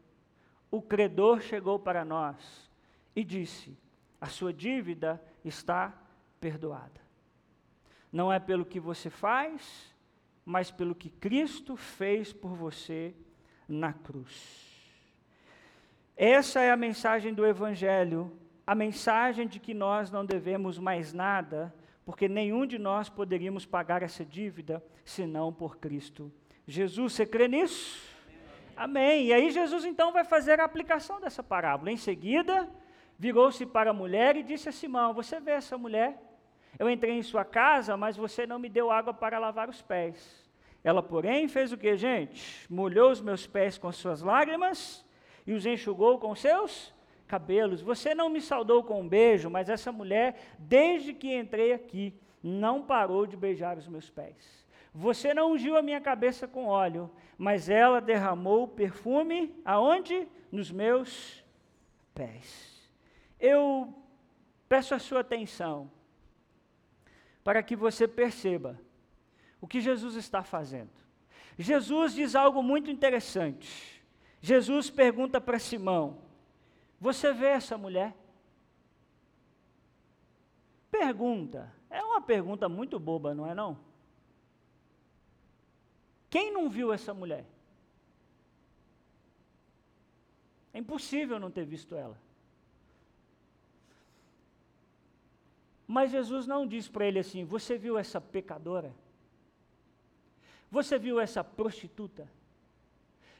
o 0.71 0.81
credor 0.81 1.41
chegou 1.41 1.77
para 1.77 2.05
nós 2.05 2.71
e 3.13 3.25
disse: 3.25 3.77
A 4.19 4.27
sua 4.27 4.53
dívida 4.53 5.21
está 5.43 5.93
perdoada. 6.39 7.01
Não 8.11 8.31
é 8.31 8.39
pelo 8.39 8.65
que 8.65 8.79
você 8.79 9.09
faz, 9.09 9.93
mas 10.45 10.71
pelo 10.71 10.95
que 10.95 11.09
Cristo 11.09 11.75
fez 11.75 12.31
por 12.31 12.55
você 12.55 13.13
na 13.67 13.91
cruz. 13.91 14.63
Essa 16.15 16.61
é 16.61 16.71
a 16.71 16.77
mensagem 16.77 17.33
do 17.33 17.45
Evangelho, 17.45 18.31
a 18.65 18.73
mensagem 18.73 19.47
de 19.47 19.59
que 19.59 19.73
nós 19.73 20.09
não 20.09 20.25
devemos 20.25 20.79
mais 20.79 21.13
nada, 21.13 21.73
porque 22.05 22.29
nenhum 22.29 22.65
de 22.65 22.77
nós 22.77 23.09
poderíamos 23.09 23.65
pagar 23.65 24.01
essa 24.01 24.23
dívida 24.23 24.83
senão 25.03 25.51
por 25.51 25.77
Cristo 25.77 26.31
Jesus. 26.67 27.13
Você 27.13 27.25
crê 27.25 27.47
nisso? 27.47 28.01
Amém. 28.75 29.27
E 29.27 29.33
aí 29.33 29.51
Jesus 29.51 29.85
então 29.85 30.11
vai 30.11 30.23
fazer 30.23 30.59
a 30.59 30.65
aplicação 30.65 31.19
dessa 31.21 31.43
parábola. 31.43 31.91
Em 31.91 31.97
seguida, 31.97 32.69
virou-se 33.17 33.65
para 33.65 33.91
a 33.91 33.93
mulher 33.93 34.35
e 34.35 34.43
disse 34.43 34.69
a 34.69 34.71
Simão: 34.71 35.13
Você 35.13 35.39
vê 35.39 35.51
essa 35.51 35.77
mulher? 35.77 36.21
Eu 36.77 36.89
entrei 36.89 37.13
em 37.13 37.23
sua 37.23 37.45
casa, 37.45 37.95
mas 37.95 38.17
você 38.17 38.45
não 38.45 38.59
me 38.59 38.69
deu 38.69 38.91
água 38.91 39.13
para 39.13 39.39
lavar 39.39 39.69
os 39.69 39.81
pés. 39.81 40.45
Ela, 40.83 41.01
porém, 41.01 41.47
fez 41.47 41.71
o 41.71 41.77
que, 41.77 41.95
gente? 41.97 42.71
Molhou 42.71 43.09
os 43.09 43.21
meus 43.21 43.47
pés 43.47 43.77
com 43.77 43.91
suas 43.91 44.21
lágrimas 44.21 45.05
e 45.47 45.53
os 45.53 45.65
enxugou 45.65 46.19
com 46.19 46.35
seus 46.35 46.93
cabelos. 47.27 47.81
Você 47.81 48.13
não 48.13 48.29
me 48.29 48.41
saudou 48.41 48.83
com 48.83 49.01
um 49.01 49.07
beijo, 49.07 49.49
mas 49.49 49.69
essa 49.69 49.91
mulher, 49.91 50.55
desde 50.59 51.13
que 51.13 51.33
entrei 51.33 51.73
aqui, 51.73 52.13
não 52.43 52.83
parou 52.83 53.25
de 53.25 53.35
beijar 53.35 53.77
os 53.77 53.87
meus 53.87 54.09
pés. 54.09 54.65
Você 54.93 55.33
não 55.33 55.53
ungiu 55.53 55.75
a 55.75 55.81
minha 55.81 55.99
cabeça 55.99 56.47
com 56.47 56.67
óleo, 56.67 57.09
mas 57.37 57.67
ela 57.67 57.99
derramou 57.99 58.67
perfume 58.67 59.53
aonde? 59.65 60.27
Nos 60.51 60.71
meus 60.71 61.43
pés. 62.13 62.74
Eu 63.39 63.93
peço 64.67 64.93
a 64.93 64.99
sua 64.99 65.21
atenção. 65.21 65.91
para 67.43 67.61
que 67.61 67.75
você 67.75 68.07
perceba 68.07 68.81
o 69.61 69.67
que 69.67 69.79
Jesus 69.79 70.15
está 70.15 70.43
fazendo. 70.43 70.89
Jesus 71.57 72.15
diz 72.15 72.35
algo 72.35 72.63
muito 72.63 72.89
interessante. 72.89 74.03
Jesus 74.41 74.89
pergunta 74.89 75.39
para 75.39 75.59
Simão: 75.59 76.21
Você 76.99 77.31
vê 77.31 77.47
essa 77.47 77.77
mulher? 77.77 78.15
Pergunta. 80.89 81.71
É 81.89 82.03
uma 82.03 82.21
pergunta 82.21 82.67
muito 82.67 82.99
boba, 82.99 83.33
não 83.35 83.45
é 83.45 83.53
não? 83.53 83.79
Quem 86.29 86.51
não 86.51 86.69
viu 86.69 86.91
essa 86.91 87.13
mulher? 87.13 87.45
É 90.73 90.79
impossível 90.79 91.39
não 91.39 91.49
ter 91.49 91.65
visto 91.65 91.95
ela. 91.95 92.19
Mas 95.95 96.11
Jesus 96.11 96.45
não 96.45 96.67
diz 96.67 96.89
para 96.89 97.05
ele 97.07 97.19
assim: 97.19 97.45
Você 97.45 97.77
viu 97.77 97.97
essa 97.97 98.19
pecadora? 98.19 98.93
Você 100.69 100.99
viu 100.99 101.21
essa 101.21 101.41
prostituta? 101.41 102.29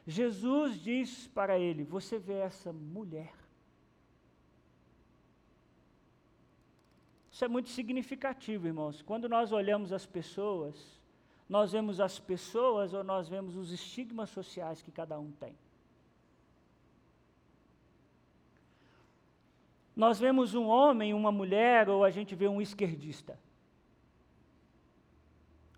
Jesus 0.08 0.80
diz 0.82 1.28
para 1.28 1.60
ele: 1.60 1.84
Você 1.84 2.18
vê 2.18 2.36
essa 2.36 2.72
mulher? 2.72 3.34
Isso 7.30 7.44
é 7.44 7.50
muito 7.50 7.68
significativo, 7.68 8.68
irmãos. 8.68 9.02
Quando 9.02 9.28
nós 9.28 9.52
olhamos 9.52 9.92
as 9.92 10.06
pessoas, 10.06 11.02
nós 11.50 11.74
vemos 11.74 12.00
as 12.00 12.20
pessoas 12.20 12.94
ou 12.94 13.04
nós 13.04 13.28
vemos 13.28 13.58
os 13.58 13.74
estigmas 13.74 14.30
sociais 14.30 14.82
que 14.82 14.94
cada 14.94 15.20
um 15.20 15.30
tem. 15.30 15.58
Nós 19.96 20.20
vemos 20.20 20.54
um 20.54 20.66
homem, 20.66 21.14
uma 21.14 21.32
mulher, 21.32 21.88
ou 21.88 22.04
a 22.04 22.10
gente 22.10 22.36
vê 22.36 22.48
um 22.48 22.62
esquerdista, 22.62 23.40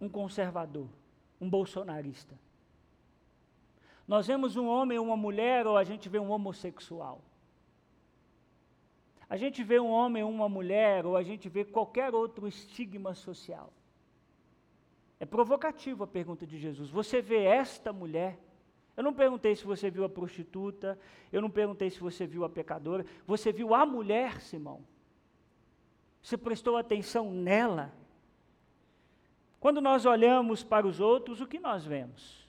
um 0.02 0.10
conservador, 0.10 0.88
um 1.40 1.48
bolsonarista. 1.50 2.38
Nós 4.08 4.26
vemos 4.26 4.56
um 4.56 4.68
homem, 4.68 4.98
uma 4.98 5.18
mulher, 5.18 5.68
ou 5.68 5.78
a 5.78 5.84
gente 5.84 6.10
vê 6.10 6.18
um 6.18 6.32
homossexual. 6.32 7.22
A 9.30 9.36
gente 9.36 9.64
vê 9.64 9.80
um 9.80 9.90
homem, 9.90 10.24
uma 10.24 10.48
mulher, 10.48 11.06
ou 11.06 11.18
a 11.18 11.22
gente 11.22 11.50
vê 11.50 11.66
qualquer 11.66 12.16
outro 12.16 12.48
estigma 12.48 13.14
social. 13.14 13.72
É 15.20 15.26
provocativo 15.26 16.04
a 16.04 16.08
pergunta 16.08 16.48
de 16.48 16.58
Jesus. 16.58 16.90
Você 16.90 17.22
vê 17.22 17.44
esta 17.44 17.92
mulher? 17.92 18.40
Eu 18.98 19.04
não 19.04 19.14
perguntei 19.14 19.56
se 19.56 19.64
você 19.64 19.92
viu 19.92 20.04
a 20.04 20.10
prostituta, 20.10 21.00
eu 21.32 21.40
não 21.40 21.52
perguntei 21.52 21.88
se 21.92 22.00
você 22.00 22.26
viu 22.26 22.44
a 22.44 22.50
pecadora, 22.50 23.06
você 23.28 23.52
viu 23.52 23.76
a 23.76 23.86
mulher, 23.86 24.42
Simão. 24.42 24.84
Você 26.20 26.36
prestou 26.36 26.76
atenção 26.76 27.32
nela. 27.32 27.94
Quando 29.60 29.80
nós 29.80 30.04
olhamos 30.04 30.64
para 30.64 30.88
os 30.88 31.00
outros, 31.00 31.40
o 31.42 31.46
que 31.46 31.60
nós 31.60 31.86
vemos? 31.86 32.44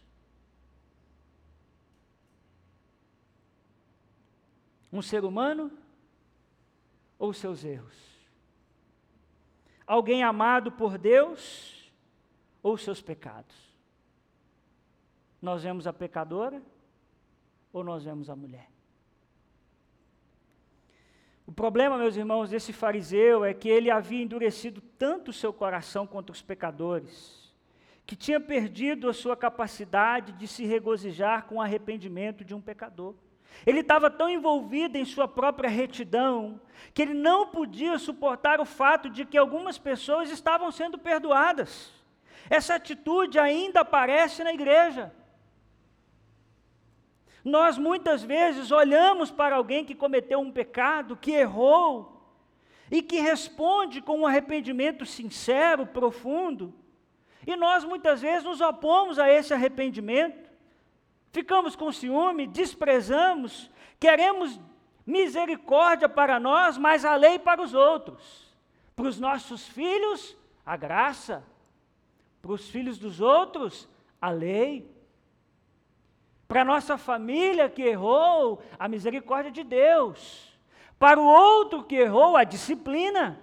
Um 4.91 5.03
ser 5.03 5.27
humano 5.27 5.71
ou 7.19 7.35
seus 7.35 7.63
erros? 7.63 7.95
Alguém 9.87 10.23
amado 10.23 10.73
por 10.73 10.97
Deus 10.97 11.93
ou 12.63 12.79
seus 12.79 13.03
pecados? 13.03 13.68
Nós 15.41 15.63
vemos 15.63 15.87
a 15.87 15.93
pecadora 15.93 16.61
ou 17.73 17.85
nós 17.85 18.05
vemos 18.05 18.29
a 18.29 18.37
mulher? 18.37 18.69
O 21.47 21.53
problema, 21.53 21.97
meus 21.97 22.15
irmãos, 22.15 22.51
desse 22.51 22.75
fariseu 22.75 23.43
é 23.45 23.55
que 23.55 23.71
ele 23.71 23.91
havia 23.91 24.23
endurecido 24.23 24.83
tanto 24.99 25.31
o 25.31 25.33
seu 25.33 25.51
coração 25.51 26.07
contra 26.07 26.31
os 26.31 26.43
pecadores, 26.43 27.55
que 28.05 28.15
tinha 28.15 28.39
perdido 28.39 29.09
a 29.09 29.15
sua 29.15 29.35
capacidade 29.35 30.33
de 30.33 30.47
se 30.47 30.67
regozijar 30.67 31.47
com 31.47 31.55
o 31.57 31.63
arrependimento 31.63 32.45
de 32.45 32.55
um 32.55 32.61
pecador. 32.61 33.15
Ele 33.67 33.81
estava 33.81 34.11
tão 34.11 34.29
envolvido 34.29 34.99
em 34.99 35.05
sua 35.05 35.27
própria 35.27 35.71
retidão, 35.71 36.61
que 36.93 37.01
ele 37.01 37.15
não 37.15 37.47
podia 37.49 37.99
suportar 37.99 38.61
o 38.61 38.67
fato 38.67 39.09
de 39.09 39.25
que 39.25 39.39
algumas 39.39 39.79
pessoas 39.79 40.31
estavam 40.31 40.71
sendo 40.71 40.99
perdoadas. 40.99 41.91
Essa 42.51 42.75
atitude 42.75 43.39
ainda 43.39 43.81
aparece 43.81 44.45
na 44.45 44.53
igreja. 44.53 45.13
Nós 47.45 47.79
muitas 47.79 48.23
vezes 48.23 48.71
olhamos 48.71 49.31
para 49.31 49.57
alguém 49.57 49.85
que 49.85 49.95
cometeu 49.95 50.41
um 50.41 50.51
pecado, 50.51 51.17
que 51.17 51.33
errou, 51.33 52.19
e 52.91 53.03
que 53.03 53.21
responde 53.21 54.01
com 54.01 54.21
um 54.21 54.27
arrependimento 54.27 55.05
sincero, 55.05 55.87
profundo, 55.87 56.75
e 57.47 57.57
nós 57.57 57.85
muitas 57.85 58.21
vezes 58.21 58.45
nos 58.45 58.61
opomos 58.61 59.19
a 59.19 59.31
esse 59.31 59.55
arrependimento, 59.55 60.51
ficamos 61.33 61.77
com 61.77 61.91
ciúme, 61.93 62.47
desprezamos, 62.47 63.71
queremos 63.99 64.61
misericórdia 65.07 66.09
para 66.09 66.39
nós, 66.39 66.77
mas 66.77 67.05
a 67.05 67.15
lei 67.17 67.39
para 67.39 67.63
os 67.63 67.73
outros. 67.73 68.55
Para 68.95 69.07
os 69.07 69.19
nossos 69.19 69.67
filhos, 69.67 70.37
a 70.67 70.77
graça, 70.77 71.43
para 72.43 72.53
os 72.53 72.69
filhos 72.69 72.99
dos 72.99 73.21
outros, 73.21 73.89
a 74.21 74.31
lei. 74.31 74.91
Para 76.49 76.65
nossa 76.65 76.97
família 76.97 77.69
que 77.69 77.83
errou, 77.83 78.63
a 78.79 78.89
misericórdia 78.89 79.53
de 79.53 79.63
Deus. 79.63 80.59
Para 80.99 81.21
o 81.21 81.25
outro 81.25 81.85
que 81.85 81.97
errou, 81.97 82.39
a 82.39 82.43
disciplina. 82.43 83.39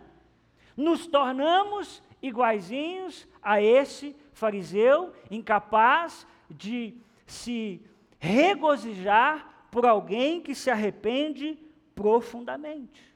Nos 0.75 1.05
tornamos 1.05 2.01
iguaizinhos 2.19 3.27
a 3.43 3.61
esse 3.61 4.15
fariseu, 4.33 5.13
incapaz 5.29 6.25
de 6.49 6.95
se 7.27 7.79
regozijar 8.17 9.67
por 9.69 9.85
alguém 9.85 10.41
que 10.41 10.55
se 10.55 10.71
arrepende 10.71 11.59
profundamente. 11.93 13.13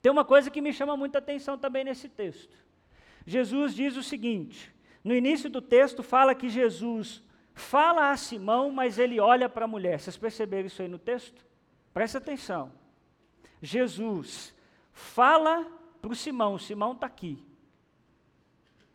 Tem 0.00 0.10
uma 0.10 0.24
coisa 0.24 0.50
que 0.50 0.62
me 0.62 0.72
chama 0.72 0.96
muita 0.96 1.18
atenção 1.18 1.58
também 1.58 1.84
nesse 1.84 2.08
texto. 2.08 2.56
Jesus 3.26 3.74
diz 3.74 3.96
o 3.96 4.02
seguinte: 4.02 4.74
no 5.04 5.14
início 5.14 5.50
do 5.50 5.60
texto 5.60 6.02
fala 6.02 6.34
que 6.34 6.48
Jesus 6.48 7.22
fala 7.58 8.10
a 8.10 8.16
Simão, 8.16 8.70
mas 8.70 8.98
ele 8.98 9.20
olha 9.20 9.48
para 9.48 9.64
a 9.64 9.68
mulher. 9.68 10.00
Vocês 10.00 10.16
perceberam 10.16 10.66
isso 10.66 10.80
aí 10.80 10.88
no 10.88 10.98
texto? 10.98 11.44
Presta 11.92 12.18
atenção. 12.18 12.72
Jesus 13.60 14.54
fala 14.92 15.66
para 16.00 16.12
o 16.12 16.16
Simão, 16.16 16.58
Simão 16.58 16.92
está 16.92 17.06
aqui. 17.06 17.44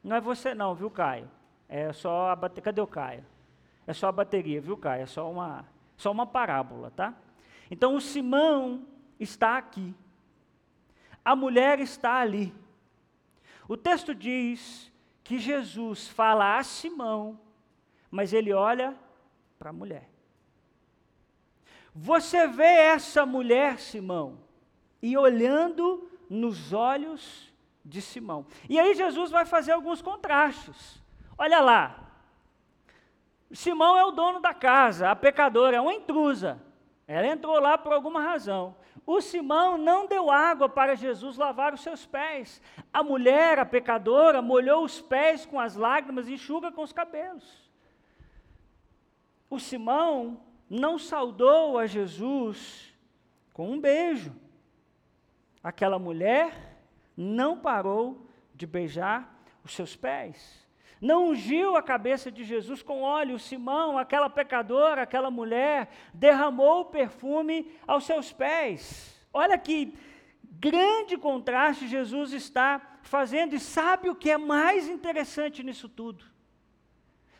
Não 0.03 0.15
é 0.15 0.21
você 0.21 0.55
não, 0.55 0.73
viu, 0.73 0.89
Caio? 0.89 1.29
É 1.67 1.93
só 1.93 2.29
a 2.29 2.35
bateria. 2.35 2.63
Cadê 2.63 2.81
o 2.81 2.87
Caio? 2.87 3.25
É 3.85 3.93
só 3.93 4.07
a 4.07 4.11
bateria, 4.11 4.61
viu, 4.61 4.77
Caio? 4.77 5.03
É 5.03 5.05
só 5.05 5.29
uma, 5.29 5.65
só 5.97 6.11
uma 6.11 6.25
parábola, 6.25 6.91
tá? 6.91 7.13
Então 7.69 7.95
o 7.95 8.01
Simão 8.01 8.85
está 9.19 9.57
aqui. 9.57 9.93
A 11.23 11.35
mulher 11.35 11.79
está 11.79 12.15
ali. 12.15 12.53
O 13.67 13.77
texto 13.77 14.13
diz 14.13 14.91
que 15.23 15.39
Jesus 15.39 16.07
fala 16.07 16.57
a 16.57 16.63
Simão 16.63 17.39
mas 18.13 18.31
ele 18.31 18.53
olha 18.53 18.95
para 19.57 19.71
a 19.71 19.73
mulher. 19.73 20.07
Você 21.95 22.45
vê 22.45 22.63
essa 22.63 23.25
mulher, 23.25 23.79
Simão, 23.79 24.37
e 25.01 25.17
olhando 25.17 26.07
nos 26.29 26.73
olhos 26.73 27.51
de 27.83 28.03
Simão. 28.03 28.45
E 28.69 28.79
aí 28.79 28.93
Jesus 28.93 29.31
vai 29.31 29.45
fazer 29.45 29.71
alguns 29.71 29.99
contrastes. 29.99 31.01
Olha 31.35 31.59
lá. 31.59 32.07
Simão 33.51 33.97
é 33.97 34.05
o 34.05 34.11
dono 34.11 34.39
da 34.39 34.53
casa, 34.53 35.09
a 35.09 35.15
pecadora 35.15 35.77
é 35.77 35.81
uma 35.81 35.95
intrusa. 35.95 36.61
Ela 37.07 37.25
entrou 37.25 37.59
lá 37.59 37.79
por 37.79 37.93
alguma 37.93 38.21
razão. 38.21 38.75
O 39.07 39.21
Simão 39.21 39.75
não 39.75 40.05
deu 40.05 40.29
água 40.29 40.69
para 40.69 40.93
Jesus 40.95 41.35
lavar 41.35 41.73
os 41.73 41.81
seus 41.81 42.05
pés. 42.05 42.61
A 42.93 43.01
mulher, 43.01 43.57
a 43.57 43.65
pecadora, 43.65 44.39
molhou 44.39 44.83
os 44.83 45.01
pés 45.01 45.47
com 45.47 45.59
as 45.59 45.75
lágrimas 45.75 46.27
e 46.27 46.33
enxuga 46.33 46.71
com 46.71 46.83
os 46.83 46.93
cabelos 46.93 47.62
o 49.53 49.59
Simão 49.59 50.41
não 50.69 50.97
saudou 50.97 51.77
a 51.77 51.85
Jesus 51.85 52.93
com 53.53 53.71
um 53.71 53.79
beijo. 53.79 54.33
Aquela 55.63 55.99
mulher 55.99 56.77
não 57.15 57.57
parou 57.57 58.27
de 58.53 58.65
beijar 58.65 59.39
os 59.63 59.73
seus 59.73 59.95
pés. 59.95 60.67
Não 60.99 61.29
ungiu 61.29 61.75
a 61.75 61.83
cabeça 61.83 62.31
de 62.31 62.43
Jesus 62.43 62.81
com 62.81 63.01
óleo. 63.01 63.37
Simão, 63.37 63.97
aquela 63.97 64.29
pecadora, 64.29 65.03
aquela 65.03 65.29
mulher, 65.29 65.89
derramou 66.13 66.81
o 66.81 66.85
perfume 66.85 67.71
aos 67.85 68.05
seus 68.05 68.31
pés. 68.31 69.21
Olha 69.33 69.57
que 69.57 69.93
grande 70.41 71.17
contraste 71.17 71.87
Jesus 71.87 72.31
está 72.31 72.99
fazendo. 73.01 73.53
E 73.53 73.59
sabe 73.59 74.09
o 74.09 74.15
que 74.15 74.31
é 74.31 74.37
mais 74.37 74.87
interessante 74.87 75.61
nisso 75.61 75.89
tudo? 75.89 76.32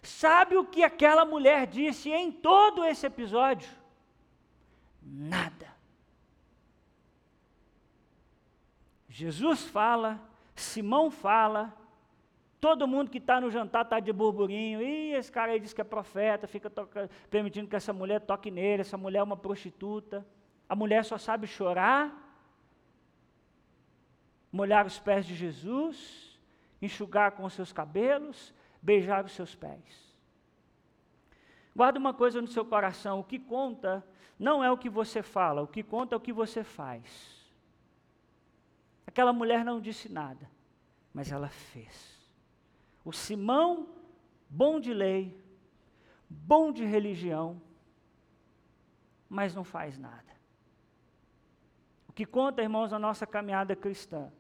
Sabe 0.04 0.58
o 0.58 0.66
que 0.66 0.84
aquela 0.84 1.24
mulher 1.24 1.66
disse 1.66 2.12
em 2.12 2.30
todo 2.30 2.84
esse 2.84 3.06
episódio? 3.06 3.70
Nada. 5.02 5.74
Jesus 9.08 9.64
fala, 9.64 10.20
Simão 10.54 11.10
fala, 11.10 11.74
todo 12.60 12.88
mundo 12.88 13.10
que 13.10 13.18
está 13.18 13.40
no 13.40 13.50
jantar 13.50 13.84
está 13.84 14.00
de 14.02 14.12
burburinho, 14.12 14.82
e 14.82 15.14
esse 15.14 15.32
cara 15.32 15.54
aí 15.54 15.60
diz 15.60 15.72
que 15.72 15.80
é 15.80 15.86
profeta, 15.86 16.48
fica 16.48 16.70
toca, 16.70 17.10
permitindo 17.30 17.70
que 17.70 17.76
essa 17.76 17.94
mulher 17.94 18.20
toque 18.20 18.52
nele, 18.52 18.82
essa 18.82 18.98
mulher 18.98 19.20
é 19.20 19.24
uma 19.24 19.38
prostituta. 19.38 20.26
A 20.68 20.76
mulher 20.76 21.06
só 21.06 21.18
sabe 21.18 21.48
chorar, 21.48 22.12
molhar 24.52 24.86
os 24.86 25.00
pés 25.00 25.26
de 25.26 25.34
Jesus, 25.34 26.40
enxugar 26.82 27.32
com 27.32 27.46
os 27.46 27.54
seus 27.54 27.72
cabelos, 27.72 28.54
beijar 28.84 29.24
os 29.24 29.32
seus 29.32 29.56
pés. 29.56 30.14
Guarda 31.74 31.98
uma 31.98 32.14
coisa 32.14 32.42
no 32.42 32.48
seu 32.48 32.66
coração: 32.66 33.22
o 33.22 33.24
que 33.24 33.40
conta 33.40 34.06
não 34.38 34.64
é 34.64 34.70
o 34.70 34.78
que 34.78 34.90
você 34.90 35.24
fala, 35.24 35.62
o 35.62 35.68
que 35.68 35.82
conta 35.82 36.14
é 36.14 36.18
o 36.18 36.22
que 36.22 36.34
você 36.34 36.64
faz. 36.64 37.42
Aquela 39.08 39.32
mulher 39.32 39.64
não 39.64 39.80
disse 39.80 40.12
nada, 40.12 40.50
mas 41.14 41.32
ela 41.32 41.50
fez. 41.50 42.14
O 43.06 43.12
Simão, 43.12 43.88
bom 44.50 44.80
de 44.80 44.94
lei, 44.94 45.42
bom 46.30 46.72
de 46.72 46.84
religião, 46.84 47.62
mas 49.30 49.56
não 49.56 49.64
faz 49.64 49.98
nada. 49.98 50.34
O 52.08 52.14
que 52.14 52.26
conta, 52.26 52.62
irmãos, 52.62 52.92
na 52.92 53.00
nossa 53.00 53.26
caminhada 53.26 53.76
cristã 53.76 54.32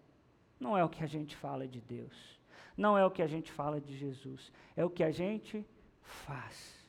não 0.60 0.78
é 0.78 0.84
o 0.84 0.90
que 0.90 1.04
a 1.04 1.08
gente 1.08 1.36
fala 1.36 1.68
de 1.68 1.82
Deus, 1.82 2.40
não 2.76 2.98
é 2.98 3.06
o 3.06 3.12
que 3.12 3.22
a 3.22 3.28
gente 3.28 3.52
fala 3.52 3.80
de 3.80 3.96
Jesus, 3.96 4.52
é 4.76 4.84
o 4.84 4.90
que 4.90 5.04
a 5.04 5.12
gente 5.12 5.66
faz. 6.02 6.84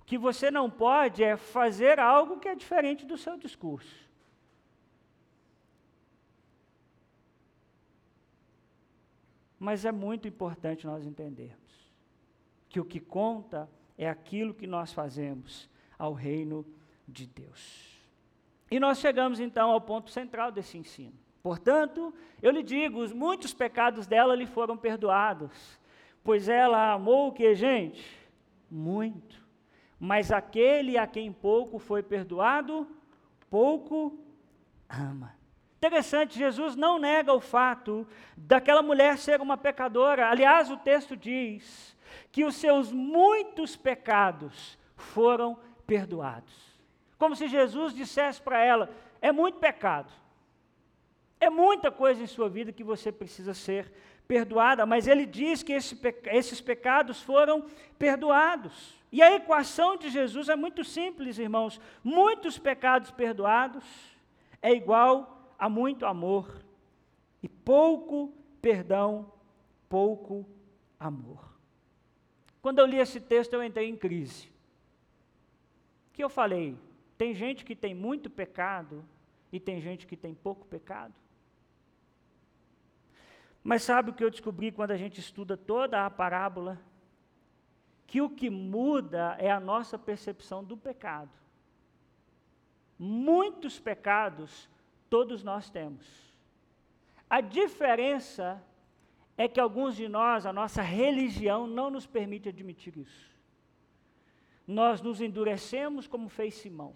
O 0.00 0.04
que 0.04 0.18
você 0.18 0.50
não 0.50 0.70
pode 0.70 1.22
é 1.22 1.36
fazer 1.36 1.98
algo 2.00 2.38
que 2.38 2.48
é 2.48 2.54
diferente 2.54 3.06
do 3.06 3.16
seu 3.16 3.36
discurso. 3.36 4.10
Mas 9.58 9.84
é 9.84 9.92
muito 9.92 10.26
importante 10.26 10.86
nós 10.86 11.06
entendermos 11.06 11.62
que 12.68 12.80
o 12.80 12.84
que 12.84 12.98
conta 12.98 13.70
é 13.96 14.08
aquilo 14.08 14.54
que 14.54 14.66
nós 14.66 14.92
fazemos 14.92 15.70
ao 15.96 16.12
reino 16.12 16.66
de 17.06 17.26
Deus. 17.26 17.92
E 18.70 18.80
nós 18.80 18.98
chegamos 18.98 19.38
então 19.38 19.70
ao 19.70 19.80
ponto 19.80 20.10
central 20.10 20.50
desse 20.50 20.76
ensino. 20.78 21.16
Portanto, 21.42 22.14
eu 22.40 22.50
lhe 22.50 22.62
digo, 22.62 23.00
os 23.00 23.12
muitos 23.12 23.52
pecados 23.52 24.06
dela 24.06 24.34
lhe 24.34 24.46
foram 24.46 24.76
perdoados, 24.76 25.78
pois 26.22 26.48
ela 26.48 26.92
amou 26.92 27.28
o 27.28 27.32
que, 27.32 27.54
gente? 27.54 28.04
Muito. 28.70 29.42
Mas 29.98 30.30
aquele 30.30 30.96
a 30.96 31.06
quem 31.06 31.32
pouco 31.32 31.78
foi 31.78 32.02
perdoado, 32.02 32.86
pouco 33.50 34.18
ama. 34.88 35.34
Interessante, 35.78 36.38
Jesus 36.38 36.76
não 36.76 36.96
nega 36.96 37.32
o 37.32 37.40
fato 37.40 38.06
daquela 38.36 38.82
mulher 38.82 39.18
ser 39.18 39.40
uma 39.40 39.56
pecadora. 39.56 40.28
Aliás, 40.28 40.70
o 40.70 40.76
texto 40.76 41.16
diz 41.16 41.96
que 42.30 42.44
os 42.44 42.54
seus 42.54 42.92
muitos 42.92 43.74
pecados 43.74 44.78
foram 44.94 45.58
perdoados. 45.84 46.54
Como 47.18 47.34
se 47.34 47.48
Jesus 47.48 47.92
dissesse 47.92 48.40
para 48.40 48.64
ela: 48.64 48.90
é 49.20 49.32
muito 49.32 49.58
pecado, 49.58 50.12
é 51.42 51.50
muita 51.50 51.90
coisa 51.90 52.22
em 52.22 52.26
sua 52.28 52.48
vida 52.48 52.70
que 52.70 52.84
você 52.84 53.10
precisa 53.10 53.52
ser 53.52 53.92
perdoada, 54.28 54.86
mas 54.86 55.08
ele 55.08 55.26
diz 55.26 55.60
que 55.60 55.72
esse, 55.72 55.98
esses 56.26 56.60
pecados 56.60 57.20
foram 57.20 57.66
perdoados. 57.98 58.94
E 59.10 59.20
a 59.20 59.34
equação 59.34 59.96
de 59.96 60.08
Jesus 60.08 60.48
é 60.48 60.54
muito 60.54 60.84
simples, 60.84 61.40
irmãos. 61.40 61.80
Muitos 62.04 62.60
pecados 62.60 63.10
perdoados 63.10 63.84
é 64.62 64.72
igual 64.72 65.52
há 65.58 65.68
muito 65.68 66.06
amor 66.06 66.64
e 67.42 67.48
pouco 67.48 68.32
perdão, 68.60 69.32
pouco 69.88 70.46
amor. 70.96 71.58
Quando 72.62 72.78
eu 72.78 72.86
li 72.86 72.98
esse 72.98 73.20
texto, 73.20 73.54
eu 73.54 73.64
entrei 73.64 73.88
em 73.88 73.96
crise. 73.96 74.48
Que 76.12 76.22
eu 76.22 76.28
falei? 76.28 76.78
Tem 77.18 77.34
gente 77.34 77.64
que 77.64 77.74
tem 77.74 77.96
muito 77.96 78.30
pecado 78.30 79.04
e 79.50 79.58
tem 79.58 79.80
gente 79.80 80.06
que 80.06 80.16
tem 80.16 80.32
pouco 80.32 80.64
pecado. 80.66 81.12
Mas 83.62 83.82
sabe 83.82 84.10
o 84.10 84.14
que 84.14 84.24
eu 84.24 84.30
descobri 84.30 84.72
quando 84.72 84.90
a 84.90 84.96
gente 84.96 85.20
estuda 85.20 85.56
toda 85.56 86.04
a 86.04 86.10
parábola? 86.10 86.80
Que 88.06 88.20
o 88.20 88.28
que 88.28 88.50
muda 88.50 89.36
é 89.38 89.50
a 89.50 89.60
nossa 89.60 89.98
percepção 89.98 90.64
do 90.64 90.76
pecado. 90.76 91.30
Muitos 92.98 93.78
pecados 93.78 94.68
todos 95.08 95.42
nós 95.42 95.70
temos. 95.70 96.06
A 97.30 97.40
diferença 97.40 98.62
é 99.36 99.48
que 99.48 99.60
alguns 99.60 99.96
de 99.96 100.08
nós, 100.08 100.44
a 100.44 100.52
nossa 100.52 100.82
religião 100.82 101.66
não 101.66 101.90
nos 101.90 102.06
permite 102.06 102.48
admitir 102.48 102.96
isso. 102.98 103.30
Nós 104.66 105.00
nos 105.00 105.20
endurecemos 105.20 106.06
como 106.06 106.28
fez 106.28 106.54
Simão. 106.54 106.94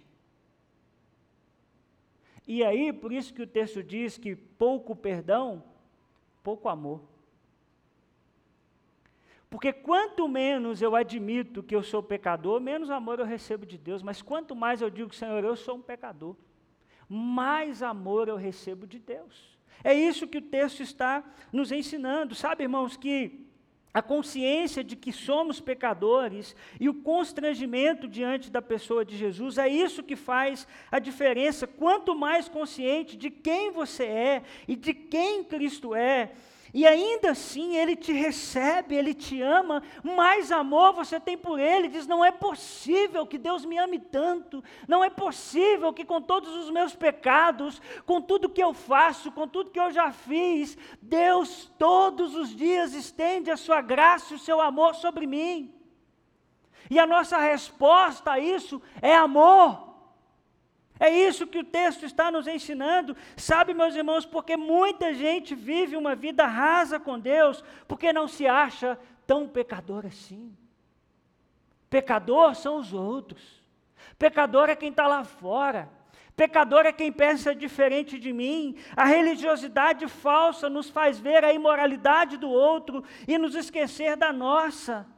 E 2.46 2.62
aí, 2.62 2.92
por 2.92 3.12
isso 3.12 3.34
que 3.34 3.42
o 3.42 3.46
texto 3.46 3.82
diz 3.82 4.16
que 4.16 4.36
pouco 4.36 4.94
perdão, 4.94 5.64
pouco 6.48 6.68
amor. 6.68 7.00
Porque 9.50 9.72
quanto 9.72 10.28
menos 10.28 10.80
eu 10.80 10.94
admito 10.94 11.62
que 11.62 11.74
eu 11.74 11.82
sou 11.82 12.02
pecador, 12.02 12.60
menos 12.60 12.90
amor 12.90 13.18
eu 13.18 13.26
recebo 13.26 13.64
de 13.66 13.78
Deus. 13.78 14.02
Mas 14.02 14.22
quanto 14.22 14.54
mais 14.54 14.80
eu 14.80 14.90
digo, 14.90 15.14
Senhor, 15.14 15.42
eu 15.42 15.56
sou 15.56 15.76
um 15.76 15.82
pecador 15.82 16.36
mais 17.08 17.82
amor 17.82 18.28
eu 18.28 18.36
recebo 18.36 18.86
de 18.86 18.98
Deus. 18.98 19.56
É 19.84 19.94
isso 19.94 20.26
que 20.26 20.38
o 20.38 20.42
texto 20.42 20.82
está 20.82 21.22
nos 21.52 21.70
ensinando. 21.70 22.34
Sabe, 22.34 22.64
irmãos, 22.64 22.96
que 22.96 23.45
a 23.96 24.02
consciência 24.02 24.84
de 24.84 24.94
que 24.94 25.10
somos 25.10 25.58
pecadores 25.58 26.54
e 26.78 26.86
o 26.86 26.92
constrangimento 26.92 28.06
diante 28.06 28.50
da 28.50 28.60
pessoa 28.60 29.06
de 29.06 29.16
Jesus 29.16 29.56
é 29.56 29.70
isso 29.70 30.02
que 30.02 30.14
faz 30.14 30.68
a 30.92 30.98
diferença. 30.98 31.66
Quanto 31.66 32.14
mais 32.14 32.46
consciente 32.46 33.16
de 33.16 33.30
quem 33.30 33.70
você 33.70 34.04
é 34.04 34.42
e 34.68 34.76
de 34.76 34.92
quem 34.92 35.42
Cristo 35.42 35.94
é, 35.94 36.32
e 36.76 36.86
ainda 36.86 37.30
assim 37.30 37.74
ele 37.74 37.96
te 37.96 38.12
recebe, 38.12 38.94
ele 38.94 39.14
te 39.14 39.40
ama, 39.40 39.82
mais 40.04 40.52
amor 40.52 40.92
você 40.92 41.18
tem 41.18 41.34
por 41.34 41.58
ele. 41.58 41.88
Diz: 41.88 42.06
não 42.06 42.22
é 42.22 42.30
possível 42.30 43.26
que 43.26 43.38
Deus 43.38 43.64
me 43.64 43.78
ame 43.78 43.98
tanto, 43.98 44.62
não 44.86 45.02
é 45.02 45.08
possível 45.08 45.90
que 45.90 46.04
com 46.04 46.20
todos 46.20 46.54
os 46.54 46.68
meus 46.68 46.94
pecados, 46.94 47.80
com 48.04 48.20
tudo 48.20 48.50
que 48.50 48.62
eu 48.62 48.74
faço, 48.74 49.32
com 49.32 49.48
tudo 49.48 49.70
que 49.70 49.80
eu 49.80 49.90
já 49.90 50.12
fiz, 50.12 50.76
Deus 51.00 51.72
todos 51.78 52.34
os 52.34 52.54
dias 52.54 52.92
estende 52.92 53.50
a 53.50 53.56
sua 53.56 53.80
graça 53.80 54.34
e 54.34 54.36
o 54.36 54.38
seu 54.38 54.60
amor 54.60 54.94
sobre 54.96 55.26
mim. 55.26 55.74
E 56.90 56.98
a 56.98 57.06
nossa 57.06 57.38
resposta 57.38 58.32
a 58.32 58.38
isso 58.38 58.82
é 59.00 59.16
amor. 59.16 59.85
É 60.98 61.10
isso 61.10 61.46
que 61.46 61.58
o 61.58 61.64
texto 61.64 62.04
está 62.04 62.30
nos 62.30 62.46
ensinando. 62.46 63.16
Sabe, 63.36 63.74
meus 63.74 63.94
irmãos, 63.94 64.24
porque 64.24 64.56
muita 64.56 65.12
gente 65.12 65.54
vive 65.54 65.96
uma 65.96 66.14
vida 66.14 66.46
rasa 66.46 66.98
com 66.98 67.18
Deus, 67.18 67.62
porque 67.86 68.12
não 68.12 68.26
se 68.26 68.46
acha 68.46 68.98
tão 69.26 69.46
pecador 69.46 70.06
assim. 70.06 70.56
Pecador 71.90 72.54
são 72.54 72.78
os 72.78 72.92
outros. 72.92 73.62
Pecador 74.18 74.70
é 74.70 74.76
quem 74.76 74.90
está 74.90 75.06
lá 75.06 75.22
fora. 75.22 75.90
Pecador 76.34 76.86
é 76.86 76.92
quem 76.92 77.12
pensa 77.12 77.54
diferente 77.54 78.18
de 78.18 78.32
mim. 78.32 78.76
A 78.96 79.04
religiosidade 79.04 80.06
falsa 80.08 80.68
nos 80.68 80.88
faz 80.88 81.18
ver 81.18 81.44
a 81.44 81.52
imoralidade 81.52 82.36
do 82.36 82.48
outro 82.48 83.04
e 83.28 83.36
nos 83.36 83.54
esquecer 83.54 84.16
da 84.16 84.32
nossa. 84.32 85.06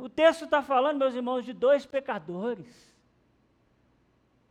O 0.00 0.08
texto 0.08 0.44
está 0.44 0.62
falando, 0.62 0.98
meus 0.98 1.12
irmãos, 1.12 1.44
de 1.44 1.52
dois 1.52 1.84
pecadores 1.84 2.91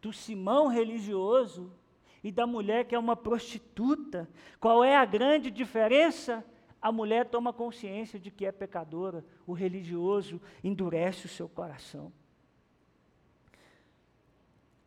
do 0.02 0.12
Simão 0.12 0.68
religioso 0.68 1.72
e 2.24 2.32
da 2.32 2.48
mulher 2.48 2.86
que 2.86 2.96
é 2.96 3.00
uma 3.00 3.16
prostituta. 3.16 4.30
Qual 4.60 4.84
é 4.84 4.96
a 4.96 5.06
grande 5.06 5.52
diferença? 5.52 6.44
A 6.82 6.92
mulher 6.92 7.28
toma 7.28 7.54
consciência 7.54 8.20
de 8.20 8.32
que 8.32 8.46
é 8.46 8.52
pecadora, 8.52 9.24
o 9.46 9.54
religioso 9.54 10.42
endurece 10.64 11.28
o 11.28 11.30
seu 11.30 11.48
coração. 11.48 12.12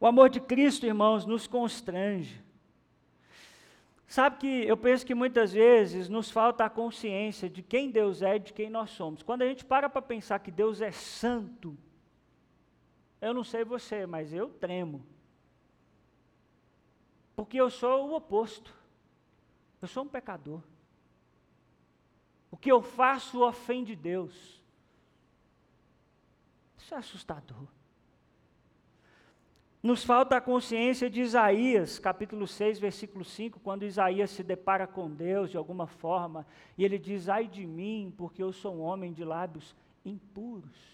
O 0.00 0.06
amor 0.06 0.28
de 0.28 0.40
Cristo, 0.40 0.84
irmãos, 0.84 1.24
nos 1.24 1.46
constrange. 1.46 2.42
Sabe 4.06 4.36
que 4.36 4.46
eu 4.46 4.76
penso 4.76 5.06
que 5.06 5.14
muitas 5.14 5.52
vezes 5.52 6.08
nos 6.08 6.30
falta 6.30 6.64
a 6.64 6.70
consciência 6.70 7.48
de 7.48 7.62
quem 7.62 7.90
Deus 7.90 8.20
é 8.22 8.36
e 8.36 8.40
de 8.40 8.52
quem 8.52 8.68
nós 8.68 8.90
somos. 8.90 9.22
Quando 9.22 9.42
a 9.42 9.46
gente 9.46 9.64
para 9.64 9.88
para 9.88 10.02
pensar 10.02 10.40
que 10.40 10.50
Deus 10.50 10.80
é 10.80 10.90
santo, 10.90 11.76
eu 13.24 13.32
não 13.32 13.42
sei 13.42 13.64
você, 13.64 14.04
mas 14.04 14.34
eu 14.34 14.50
tremo. 14.50 15.02
Porque 17.34 17.58
eu 17.58 17.70
sou 17.70 18.10
o 18.10 18.14
oposto. 18.14 18.74
Eu 19.80 19.88
sou 19.88 20.04
um 20.04 20.08
pecador. 20.08 20.60
O 22.50 22.56
que 22.56 22.70
eu 22.70 22.82
faço 22.82 23.42
ofende 23.42 23.96
Deus. 23.96 24.62
Isso 26.76 26.94
é 26.94 26.98
assustador. 26.98 27.66
Nos 29.82 30.04
falta 30.04 30.36
a 30.36 30.40
consciência 30.40 31.08
de 31.08 31.22
Isaías, 31.22 31.98
capítulo 31.98 32.46
6, 32.46 32.78
versículo 32.78 33.24
5, 33.24 33.58
quando 33.60 33.84
Isaías 33.84 34.30
se 34.30 34.42
depara 34.42 34.86
com 34.86 35.10
Deus 35.10 35.50
de 35.50 35.56
alguma 35.56 35.86
forma, 35.86 36.46
e 36.76 36.84
ele 36.84 36.98
diz: 36.98 37.30
Ai 37.30 37.48
de 37.48 37.66
mim, 37.66 38.12
porque 38.18 38.42
eu 38.42 38.52
sou 38.52 38.76
um 38.76 38.82
homem 38.82 39.14
de 39.14 39.24
lábios 39.24 39.74
impuros. 40.04 40.93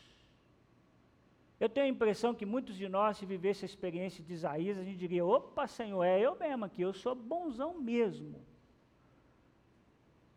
Eu 1.61 1.69
tenho 1.69 1.85
a 1.85 1.91
impressão 1.91 2.35
que 2.35 2.47
muitos 2.47 2.75
de 2.75 2.89
nós, 2.89 3.19
se 3.19 3.27
vivesse 3.27 3.67
a 3.67 3.67
experiência 3.67 4.25
de 4.25 4.33
Isaías, 4.33 4.79
a 4.79 4.83
gente 4.83 4.97
diria: 4.97 5.27
opa, 5.27 5.67
Senhor, 5.67 6.03
é 6.03 6.19
eu 6.19 6.35
mesmo 6.35 6.65
aqui, 6.65 6.81
eu 6.81 6.95
sou 6.95 7.15
bonzão 7.15 7.79
mesmo. 7.79 8.43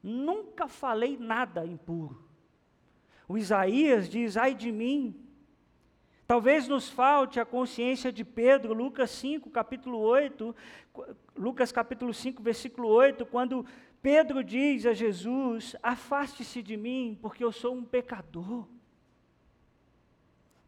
Nunca 0.03 0.67
falei 0.67 1.17
nada 1.17 1.65
impuro. 1.65 2.27
O 3.25 3.37
Isaías 3.37 4.09
diz: 4.09 4.35
ai 4.35 4.53
de 4.53 4.69
mim. 4.69 5.17
Talvez 6.27 6.67
nos 6.67 6.89
falte 6.89 7.39
a 7.39 7.45
consciência 7.45 8.11
de 8.11 8.25
Pedro, 8.25 8.73
Lucas 8.73 9.11
5, 9.11 9.49
capítulo 9.49 9.99
8, 9.99 10.55
Lucas 11.37 11.71
capítulo 11.71 12.13
5, 12.13 12.41
versículo 12.41 12.87
8, 12.87 13.25
quando 13.25 13.65
Pedro 14.01 14.43
diz 14.43 14.85
a 14.85 14.93
Jesus: 14.93 15.73
Afaste-se 15.81 16.61
de 16.61 16.75
mim, 16.75 17.17
porque 17.21 17.43
eu 17.43 17.51
sou 17.51 17.73
um 17.73 17.83
pecador. 17.85 18.67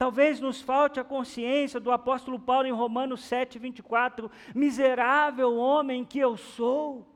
Talvez 0.06 0.39
nos 0.39 0.62
falte 0.62 0.99
a 0.99 1.03
consciência 1.03 1.80
do 1.80 1.91
apóstolo 1.91 2.39
Paulo 2.39 2.68
em 2.68 2.72
Romanos 2.72 3.24
7, 3.24 3.58
24: 3.58 4.30
Miserável 4.53 5.58
homem 5.58 6.06
que 6.06 6.20
eu 6.20 6.38
sou. 6.38 7.08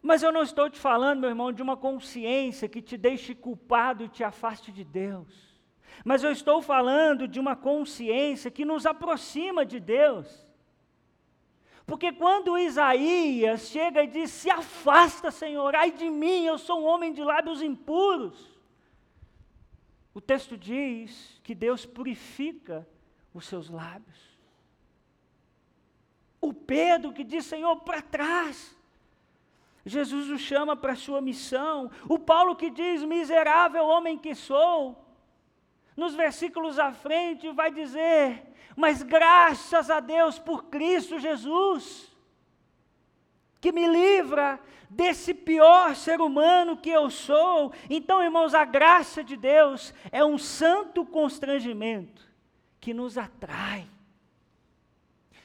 Mas 0.00 0.22
eu 0.22 0.32
não 0.32 0.42
estou 0.42 0.70
te 0.70 0.78
falando, 0.78 1.20
meu 1.20 1.28
irmão, 1.28 1.52
de 1.52 1.60
uma 1.60 1.76
consciência 1.76 2.70
que 2.70 2.80
te 2.80 2.96
deixe 2.96 3.34
culpado 3.34 4.02
e 4.02 4.08
te 4.08 4.24
afaste 4.24 4.72
de 4.72 4.82
Deus. 4.82 5.60
Mas 6.02 6.24
eu 6.24 6.32
estou 6.32 6.62
falando 6.62 7.28
de 7.28 7.38
uma 7.38 7.54
consciência 7.54 8.50
que 8.50 8.64
nos 8.64 8.86
aproxima 8.86 9.66
de 9.66 9.78
Deus. 9.78 10.48
Porque 11.84 12.12
quando 12.12 12.56
Isaías 12.56 13.68
chega 13.68 14.04
e 14.04 14.06
diz: 14.06 14.30
Se 14.30 14.48
afasta, 14.48 15.30
Senhor, 15.30 15.76
ai 15.76 15.90
de 15.90 16.08
mim, 16.08 16.46
eu 16.46 16.56
sou 16.56 16.80
um 16.80 16.86
homem 16.86 17.12
de 17.12 17.22
lábios 17.22 17.60
impuros. 17.60 18.55
O 20.16 20.20
texto 20.22 20.56
diz 20.56 21.38
que 21.44 21.54
Deus 21.54 21.84
purifica 21.84 22.88
os 23.34 23.44
seus 23.44 23.68
lábios. 23.68 24.18
O 26.40 26.54
Pedro 26.54 27.12
que 27.12 27.22
diz: 27.22 27.44
Senhor, 27.44 27.76
para 27.80 28.00
trás. 28.00 28.74
Jesus 29.84 30.30
o 30.30 30.38
chama 30.38 30.74
para 30.74 30.94
a 30.94 30.96
sua 30.96 31.20
missão. 31.20 31.90
O 32.08 32.18
Paulo 32.18 32.56
que 32.56 32.70
diz: 32.70 33.02
Miserável 33.02 33.84
homem 33.84 34.16
que 34.16 34.34
sou. 34.34 35.06
Nos 35.94 36.14
versículos 36.14 36.78
à 36.78 36.94
frente 36.94 37.50
vai 37.50 37.70
dizer: 37.70 38.42
Mas 38.74 39.02
graças 39.02 39.90
a 39.90 40.00
Deus 40.00 40.38
por 40.38 40.64
Cristo 40.70 41.18
Jesus, 41.18 42.15
que 43.60 43.72
me 43.72 43.86
livra 43.86 44.60
desse 44.88 45.34
pior 45.34 45.94
ser 45.94 46.20
humano 46.20 46.76
que 46.76 46.90
eu 46.90 47.10
sou. 47.10 47.72
Então, 47.90 48.22
irmãos, 48.22 48.54
a 48.54 48.64
graça 48.64 49.22
de 49.22 49.36
Deus 49.36 49.92
é 50.12 50.24
um 50.24 50.38
santo 50.38 51.04
constrangimento 51.04 52.22
que 52.80 52.94
nos 52.94 53.18
atrai. 53.18 53.86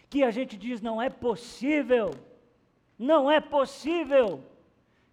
Que 0.09 0.23
a 0.23 0.31
gente 0.31 0.57
diz: 0.57 0.81
não 0.81 1.01
é 1.01 1.09
possível, 1.09 2.11
não 2.97 3.31
é 3.31 3.39
possível 3.39 4.43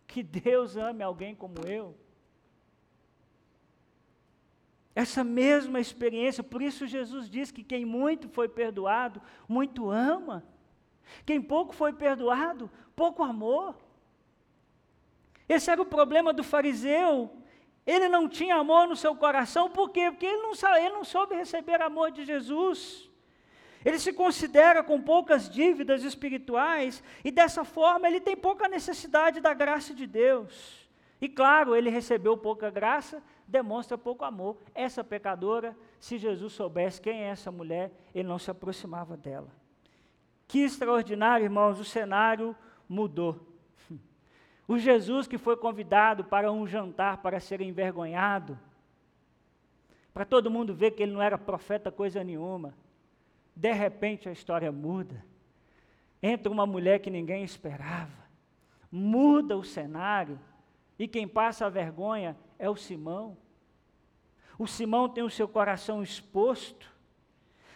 que 0.06 0.22
Deus 0.22 0.76
ame 0.76 1.02
alguém 1.02 1.34
como 1.34 1.66
eu. 1.66 1.94
Essa 4.94 5.22
mesma 5.22 5.78
experiência, 5.78 6.42
por 6.42 6.60
isso 6.60 6.84
Jesus 6.84 7.30
diz 7.30 7.52
que 7.52 7.62
quem 7.62 7.84
muito 7.84 8.28
foi 8.28 8.48
perdoado, 8.48 9.22
muito 9.48 9.88
ama. 9.88 10.44
Quem 11.24 11.40
pouco 11.40 11.74
foi 11.74 11.92
perdoado, 11.92 12.70
pouco 12.94 13.22
amor. 13.22 13.74
Esse 15.48 15.70
era 15.70 15.80
o 15.80 15.86
problema 15.86 16.32
do 16.32 16.44
fariseu. 16.44 17.30
Ele 17.86 18.08
não 18.08 18.28
tinha 18.28 18.56
amor 18.56 18.86
no 18.86 18.94
seu 18.94 19.16
coração, 19.16 19.70
por 19.70 19.90
quê? 19.90 20.10
Porque 20.10 20.26
ele 20.26 20.42
não, 20.42 20.52
ele 20.76 20.94
não 20.94 21.04
soube 21.04 21.34
receber 21.34 21.80
amor 21.80 22.10
de 22.10 22.24
Jesus. 22.24 23.08
Ele 23.84 23.98
se 23.98 24.12
considera 24.12 24.82
com 24.82 25.00
poucas 25.00 25.48
dívidas 25.48 26.02
espirituais 26.02 27.02
e 27.24 27.30
dessa 27.30 27.64
forma 27.64 28.06
ele 28.06 28.20
tem 28.20 28.36
pouca 28.36 28.68
necessidade 28.68 29.40
da 29.40 29.54
graça 29.54 29.94
de 29.94 30.06
Deus. 30.06 30.86
E 31.20 31.28
claro, 31.28 31.74
ele 31.74 31.88
recebeu 31.88 32.36
pouca 32.36 32.70
graça, 32.70 33.22
demonstra 33.46 33.96
pouco 33.96 34.24
amor. 34.24 34.56
Essa 34.74 35.02
pecadora, 35.02 35.76
se 35.98 36.18
Jesus 36.18 36.52
soubesse 36.52 37.00
quem 37.00 37.22
é 37.22 37.28
essa 37.28 37.50
mulher, 37.50 37.90
ele 38.14 38.28
não 38.28 38.38
se 38.38 38.50
aproximava 38.50 39.16
dela. 39.16 39.50
Que 40.48 40.60
extraordinário, 40.60 41.44
irmãos, 41.44 41.78
o 41.78 41.84
cenário 41.84 42.56
mudou. 42.88 43.46
O 44.66 44.78
Jesus 44.78 45.26
que 45.26 45.38
foi 45.38 45.56
convidado 45.56 46.24
para 46.24 46.50
um 46.50 46.66
jantar 46.66 47.18
para 47.18 47.38
ser 47.38 47.60
envergonhado, 47.60 48.58
para 50.12 50.24
todo 50.24 50.50
mundo 50.50 50.74
ver 50.74 50.90
que 50.90 51.02
ele 51.02 51.12
não 51.12 51.22
era 51.22 51.38
profeta 51.38 51.92
coisa 51.92 52.24
nenhuma. 52.24 52.74
De 53.54 53.72
repente 53.72 54.28
a 54.28 54.32
história 54.32 54.72
muda. 54.72 55.24
Entra 56.22 56.50
uma 56.50 56.66
mulher 56.66 56.98
que 56.98 57.10
ninguém 57.10 57.44
esperava. 57.44 58.26
Muda 58.90 59.56
o 59.56 59.64
cenário. 59.64 60.38
E 60.98 61.06
quem 61.06 61.28
passa 61.28 61.66
a 61.66 61.70
vergonha 61.70 62.36
é 62.58 62.68
o 62.68 62.76
Simão. 62.76 63.36
O 64.58 64.66
Simão 64.66 65.08
tem 65.08 65.22
o 65.22 65.30
seu 65.30 65.46
coração 65.46 66.02
exposto. 66.02 66.92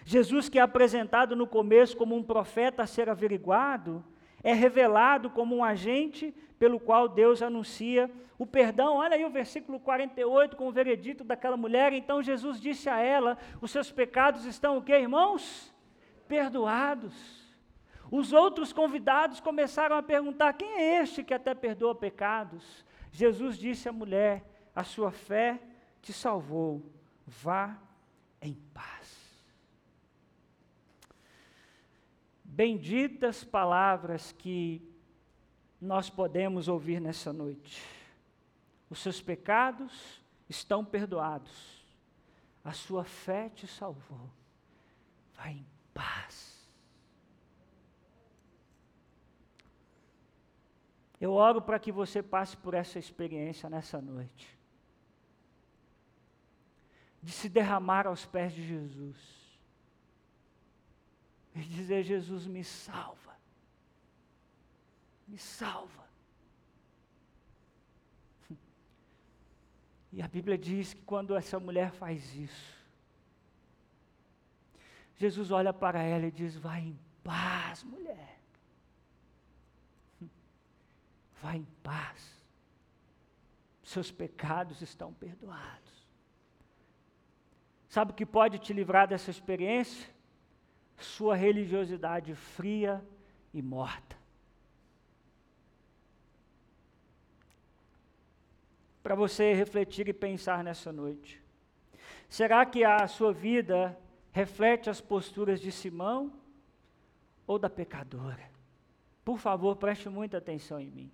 Jesus, 0.05 0.49
que 0.49 0.59
é 0.59 0.63
apresentado 0.63 1.37
no 1.37 1.47
começo 1.47 1.97
como 1.97 2.17
um 2.17 2.23
profeta 2.23 2.83
a 2.83 2.87
ser 2.87 3.09
averiguado, 3.09 4.05
é 4.43 4.53
revelado 4.53 5.31
como 5.31 5.57
um 5.57 5.65
agente 5.65 6.35
pelo 6.59 6.81
qual 6.81 7.09
Deus 7.09 7.43
anuncia 7.43 8.11
o 8.39 8.47
perdão. 8.47 8.97
Olha 8.97 9.17
aí 9.17 9.25
o 9.25 9.31
versículo 9.31 9.79
48 9.79 10.57
com 10.57 10.67
o 10.67 10.73
veredito 10.73 11.23
daquela 11.23 11.57
mulher. 11.57 11.93
Então 11.93 12.23
Jesus 12.23 12.61
disse 12.61 12.89
a 12.89 12.99
ela: 12.99 13.39
Os 13.61 13.71
seus 13.71 13.91
pecados 13.91 14.45
estão 14.45 14.77
o 14.77 14.83
que, 14.83 14.93
irmãos? 14.93 15.73
Perdoados. 16.27 17.43
Os 18.11 18.33
outros 18.33 18.73
convidados 18.73 19.41
começaram 19.41 19.97
a 19.97 20.03
perguntar: 20.03 20.53
Quem 20.55 20.73
é 20.77 21.03
este 21.03 21.23
que 21.23 21.35
até 21.35 21.55
perdoa 21.55 21.95
pecados? 21.95 22.85
Jesus 23.11 23.57
disse 23.57 23.89
à 23.89 23.93
mulher: 23.93 24.45
A 24.75 24.83
sua 24.83 25.13
fé 25.13 25.61
te 26.01 26.13
salvou. 26.13 26.83
Vá 27.27 27.79
em 28.41 28.55
paz. 28.75 29.02
Benditas 32.53 33.43
palavras 33.43 34.31
que 34.31 34.87
nós 35.81 36.11
podemos 36.11 36.69
ouvir 36.69 37.01
nessa 37.01 37.33
noite. 37.33 37.83
Os 38.91 38.99
seus 38.99 39.23
pecados 39.23 40.23
estão 40.49 40.85
perdoados, 40.85 41.83
a 42.63 42.73
sua 42.73 43.05
fé 43.05 43.49
te 43.49 43.67
salvou. 43.67 44.31
Vai 45.35 45.53
em 45.53 45.67
paz. 45.95 46.71
Eu 51.19 51.33
oro 51.33 51.63
para 51.63 51.79
que 51.79 51.91
você 51.91 52.23
passe 52.23 52.55
por 52.57 52.75
essa 52.75 52.99
experiência 52.99 53.71
nessa 53.71 54.01
noite. 54.01 54.59
De 57.23 57.33
se 57.33 57.49
derramar 57.49 58.07
aos 58.07 58.27
pés 58.27 58.53
de 58.53 58.67
Jesus 58.67 59.42
e 61.55 61.61
dizer: 61.61 62.03
Jesus, 62.03 62.47
me 62.47 62.65
salva. 62.65 63.37
Me 65.29 65.39
salva. 65.39 66.03
E 70.13 70.21
a 70.21 70.29
Bíblia 70.29 70.59
diz 70.59 70.93
que 70.93 71.03
quando 71.03 71.35
essa 71.35 71.59
mulher 71.59 71.91
faz 71.91 72.35
isso, 72.35 72.83
Jesus 75.17 75.51
olha 75.51 75.73
para 75.73 76.03
ela 76.03 76.27
e 76.27 76.31
diz: 76.31 76.57
Vai 76.57 76.81
em 76.81 76.99
paz, 77.23 77.83
mulher. 77.83 78.41
Vai 81.41 81.57
em 81.57 81.67
paz. 81.83 82.43
Seus 83.83 84.11
pecados 84.11 84.81
estão 84.81 85.13
perdoados. 85.13 85.93
Sabe 87.89 88.13
o 88.13 88.15
que 88.15 88.25
pode 88.25 88.59
te 88.59 88.73
livrar 88.73 89.07
dessa 89.07 89.31
experiência? 89.31 90.09
Sua 91.03 91.35
religiosidade 91.35 92.35
fria 92.35 93.05
e 93.53 93.61
morta. 93.61 94.17
Para 99.03 99.15
você 99.15 99.53
refletir 99.53 100.09
e 100.09 100.13
pensar 100.13 100.63
nessa 100.63 100.93
noite. 100.93 101.43
Será 102.29 102.65
que 102.65 102.85
a 102.85 103.07
sua 103.07 103.33
vida 103.33 103.99
reflete 104.31 104.89
as 104.89 105.01
posturas 105.01 105.61
de 105.61 105.71
Simão 105.71 106.33
ou 107.47 107.59
da 107.59 107.69
pecadora? 107.69 108.51
Por 109.25 109.39
favor, 109.39 109.77
preste 109.77 110.09
muita 110.09 110.39
atenção 110.39 110.81
em 110.81 110.91
mim. 110.91 111.13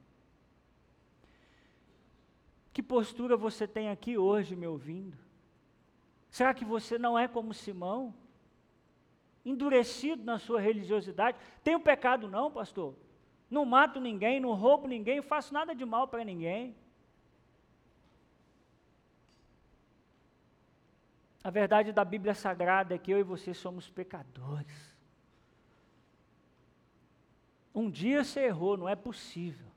Que 2.72 2.82
postura 2.82 3.36
você 3.36 3.66
tem 3.66 3.89
aqui 3.89 4.16
hoje 4.16 4.55
me 4.55 4.66
ouvindo? 4.66 5.18
Será 6.30 6.55
que 6.55 6.64
você 6.64 6.99
não 6.99 7.18
é 7.18 7.26
como 7.26 7.53
Simão? 7.53 8.14
Endurecido 9.49 10.22
na 10.24 10.38
sua 10.38 10.61
religiosidade? 10.61 11.38
Tenho 11.64 11.80
pecado 11.80 12.28
não, 12.28 12.51
pastor? 12.51 12.94
Não 13.51 13.64
mato 13.64 13.99
ninguém, 13.99 14.38
não 14.40 14.53
roubo 14.53 14.86
ninguém, 14.86 15.22
faço 15.22 15.55
nada 15.55 15.74
de 15.74 15.84
mal 15.84 16.07
para 16.07 16.22
ninguém. 16.22 16.76
A 21.42 21.51
verdade 21.51 21.92
da 21.92 22.05
Bíblia 22.05 22.34
Sagrada 22.34 22.94
é 22.94 22.99
que 22.99 23.11
eu 23.11 23.18
e 23.18 23.22
você 23.22 23.55
somos 23.55 23.88
pecadores. 23.88 24.96
Um 27.74 27.88
dia 27.90 28.24
você 28.24 28.40
errou, 28.40 28.76
não 28.76 28.88
é 28.88 28.96
possível. 28.96 29.68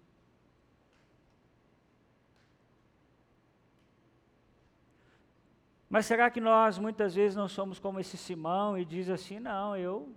Mas 5.92 6.06
será 6.06 6.32
que 6.32 6.40
nós 6.40 6.78
muitas 6.78 7.14
vezes 7.14 7.36
não 7.36 7.50
somos 7.50 7.78
como 7.78 8.00
esse 8.00 8.16
Simão 8.16 8.78
e 8.78 8.86
diz 8.86 9.10
assim: 9.10 9.42
não, 9.42 9.76
eu 9.76 10.16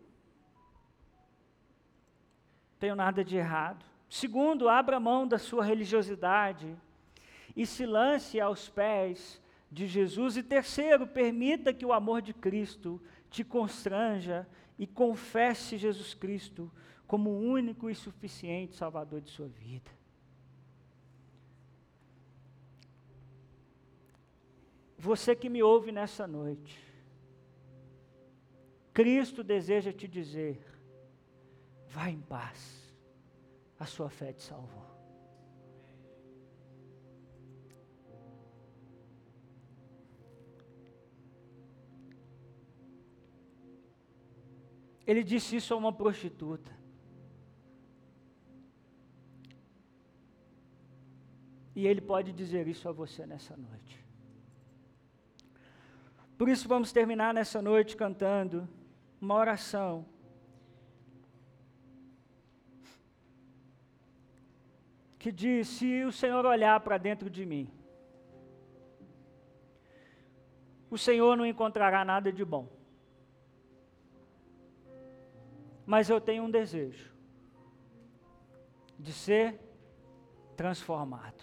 tenho 2.79 2.95
nada 2.95 3.25
de 3.25 3.37
errado. 3.37 3.85
Segundo, 4.09 4.69
abra 4.69 5.01
mão 5.01 5.27
da 5.27 5.37
sua 5.37 5.65
religiosidade 5.65 6.77
e 7.57 7.67
se 7.67 7.85
lance 7.85 8.41
aos 8.41 8.69
pés 8.69 9.43
de 9.69 9.89
Jesus. 9.89 10.37
E 10.37 10.45
terceiro, 10.45 11.09
permita 11.09 11.75
que 11.75 11.85
o 11.85 11.93
amor 11.93 12.23
de 12.23 12.33
Cristo 12.33 13.03
te 13.29 13.43
constranja 13.43 14.47
e 14.79 14.87
confesse 14.87 15.77
Jesus 15.77 16.15
Cristo 16.15 16.71
como 17.05 17.31
o 17.31 17.41
único 17.41 17.91
e 17.91 17.97
suficiente 17.97 18.77
Salvador 18.77 19.21
de 19.21 19.31
sua 19.31 19.49
vida. 19.49 19.91
Você 25.05 25.37
que 25.37 25.51
me 25.51 25.63
ouve 25.63 25.93
nessa 25.93 26.27
noite, 26.27 26.83
Cristo 28.95 29.45
deseja 29.45 29.93
te 29.93 30.09
dizer: 30.09 30.65
vá 31.89 32.09
em 32.09 32.23
paz, 32.23 32.59
a 33.79 33.85
sua 33.85 34.09
fé 34.09 34.33
te 34.33 34.43
salvou. 34.43 34.87
Ele 45.07 45.23
disse 45.23 45.57
isso 45.57 45.75
a 45.75 45.77
uma 45.77 45.93
prostituta. 45.93 46.73
E 51.77 51.87
ele 51.87 52.01
pode 52.01 52.33
dizer 52.33 52.67
isso 52.67 52.89
a 52.89 52.93
você 52.93 53.27
nessa 53.27 53.55
noite. 53.55 54.03
Por 56.37 56.49
isso, 56.49 56.69
vamos 56.69 56.93
terminar 56.93 57.33
nessa 57.33 57.63
noite 57.63 57.97
cantando 57.97 58.69
uma 59.21 59.35
oração. 59.35 60.05
Que 65.19 65.31
diz: 65.31 65.69
Se 65.69 66.05
o 66.05 66.13
Senhor 66.13 66.45
olhar 66.45 66.79
para 66.81 66.99
dentro 66.99 67.31
de 67.31 67.47
mim, 67.47 67.71
o 70.91 70.99
Senhor 70.99 71.37
não 71.37 71.47
encontrará 71.47 72.05
nada 72.05 72.33
de 72.33 72.45
bom. 72.45 72.69
Mas 75.87 76.09
eu 76.09 76.21
tenho 76.21 76.45
um 76.45 76.51
desejo 76.51 77.13
de 78.99 79.13
ser 79.13 79.61
transformado. 80.57 81.43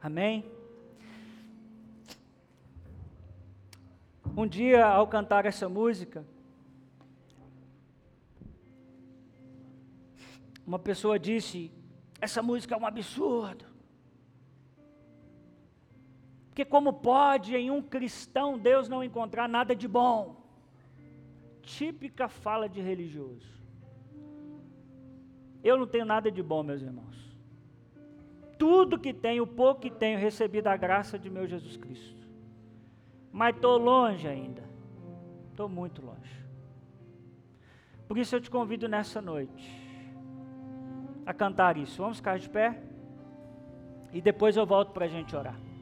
Amém? 0.00 0.50
Um 4.34 4.46
dia, 4.46 4.86
ao 4.86 5.06
cantar 5.06 5.44
essa 5.44 5.68
música, 5.68 6.24
uma 10.66 10.78
pessoa 10.78 11.18
disse: 11.18 11.70
Essa 12.18 12.42
música 12.42 12.74
é 12.74 12.78
um 12.78 12.86
absurdo. 12.86 13.66
Porque, 16.48 16.64
como 16.64 16.94
pode 16.94 17.54
em 17.54 17.70
um 17.70 17.82
cristão 17.82 18.58
Deus 18.58 18.88
não 18.88 19.04
encontrar 19.04 19.48
nada 19.48 19.76
de 19.76 19.86
bom? 19.86 20.36
Típica 21.60 22.26
fala 22.26 22.68
de 22.68 22.80
religioso. 22.80 23.52
Eu 25.62 25.76
não 25.76 25.86
tenho 25.86 26.06
nada 26.06 26.30
de 26.30 26.42
bom, 26.42 26.62
meus 26.62 26.80
irmãos. 26.80 27.36
Tudo 28.58 28.98
que 28.98 29.12
tenho, 29.12 29.42
o 29.42 29.46
pouco 29.46 29.82
que 29.82 29.90
tenho, 29.90 30.18
recebi 30.18 30.62
da 30.62 30.76
graça 30.76 31.18
de 31.18 31.28
meu 31.28 31.46
Jesus 31.46 31.76
Cristo 31.76 32.21
mas 33.32 33.56
estou 33.56 33.78
longe 33.78 34.28
ainda. 34.28 34.62
Estou 35.50 35.68
muito 35.68 36.04
longe. 36.04 36.42
Por 38.06 38.18
isso 38.18 38.36
eu 38.36 38.40
te 38.40 38.50
convido 38.50 38.88
nessa 38.88 39.22
noite 39.22 39.82
a 41.24 41.32
cantar 41.32 41.76
isso. 41.76 42.02
Vamos 42.02 42.18
ficar 42.18 42.38
de 42.38 42.48
pé? 42.48 42.78
E 44.12 44.20
depois 44.20 44.56
eu 44.56 44.66
volto 44.66 44.92
para 44.92 45.06
a 45.06 45.08
gente 45.08 45.34
orar. 45.34 45.58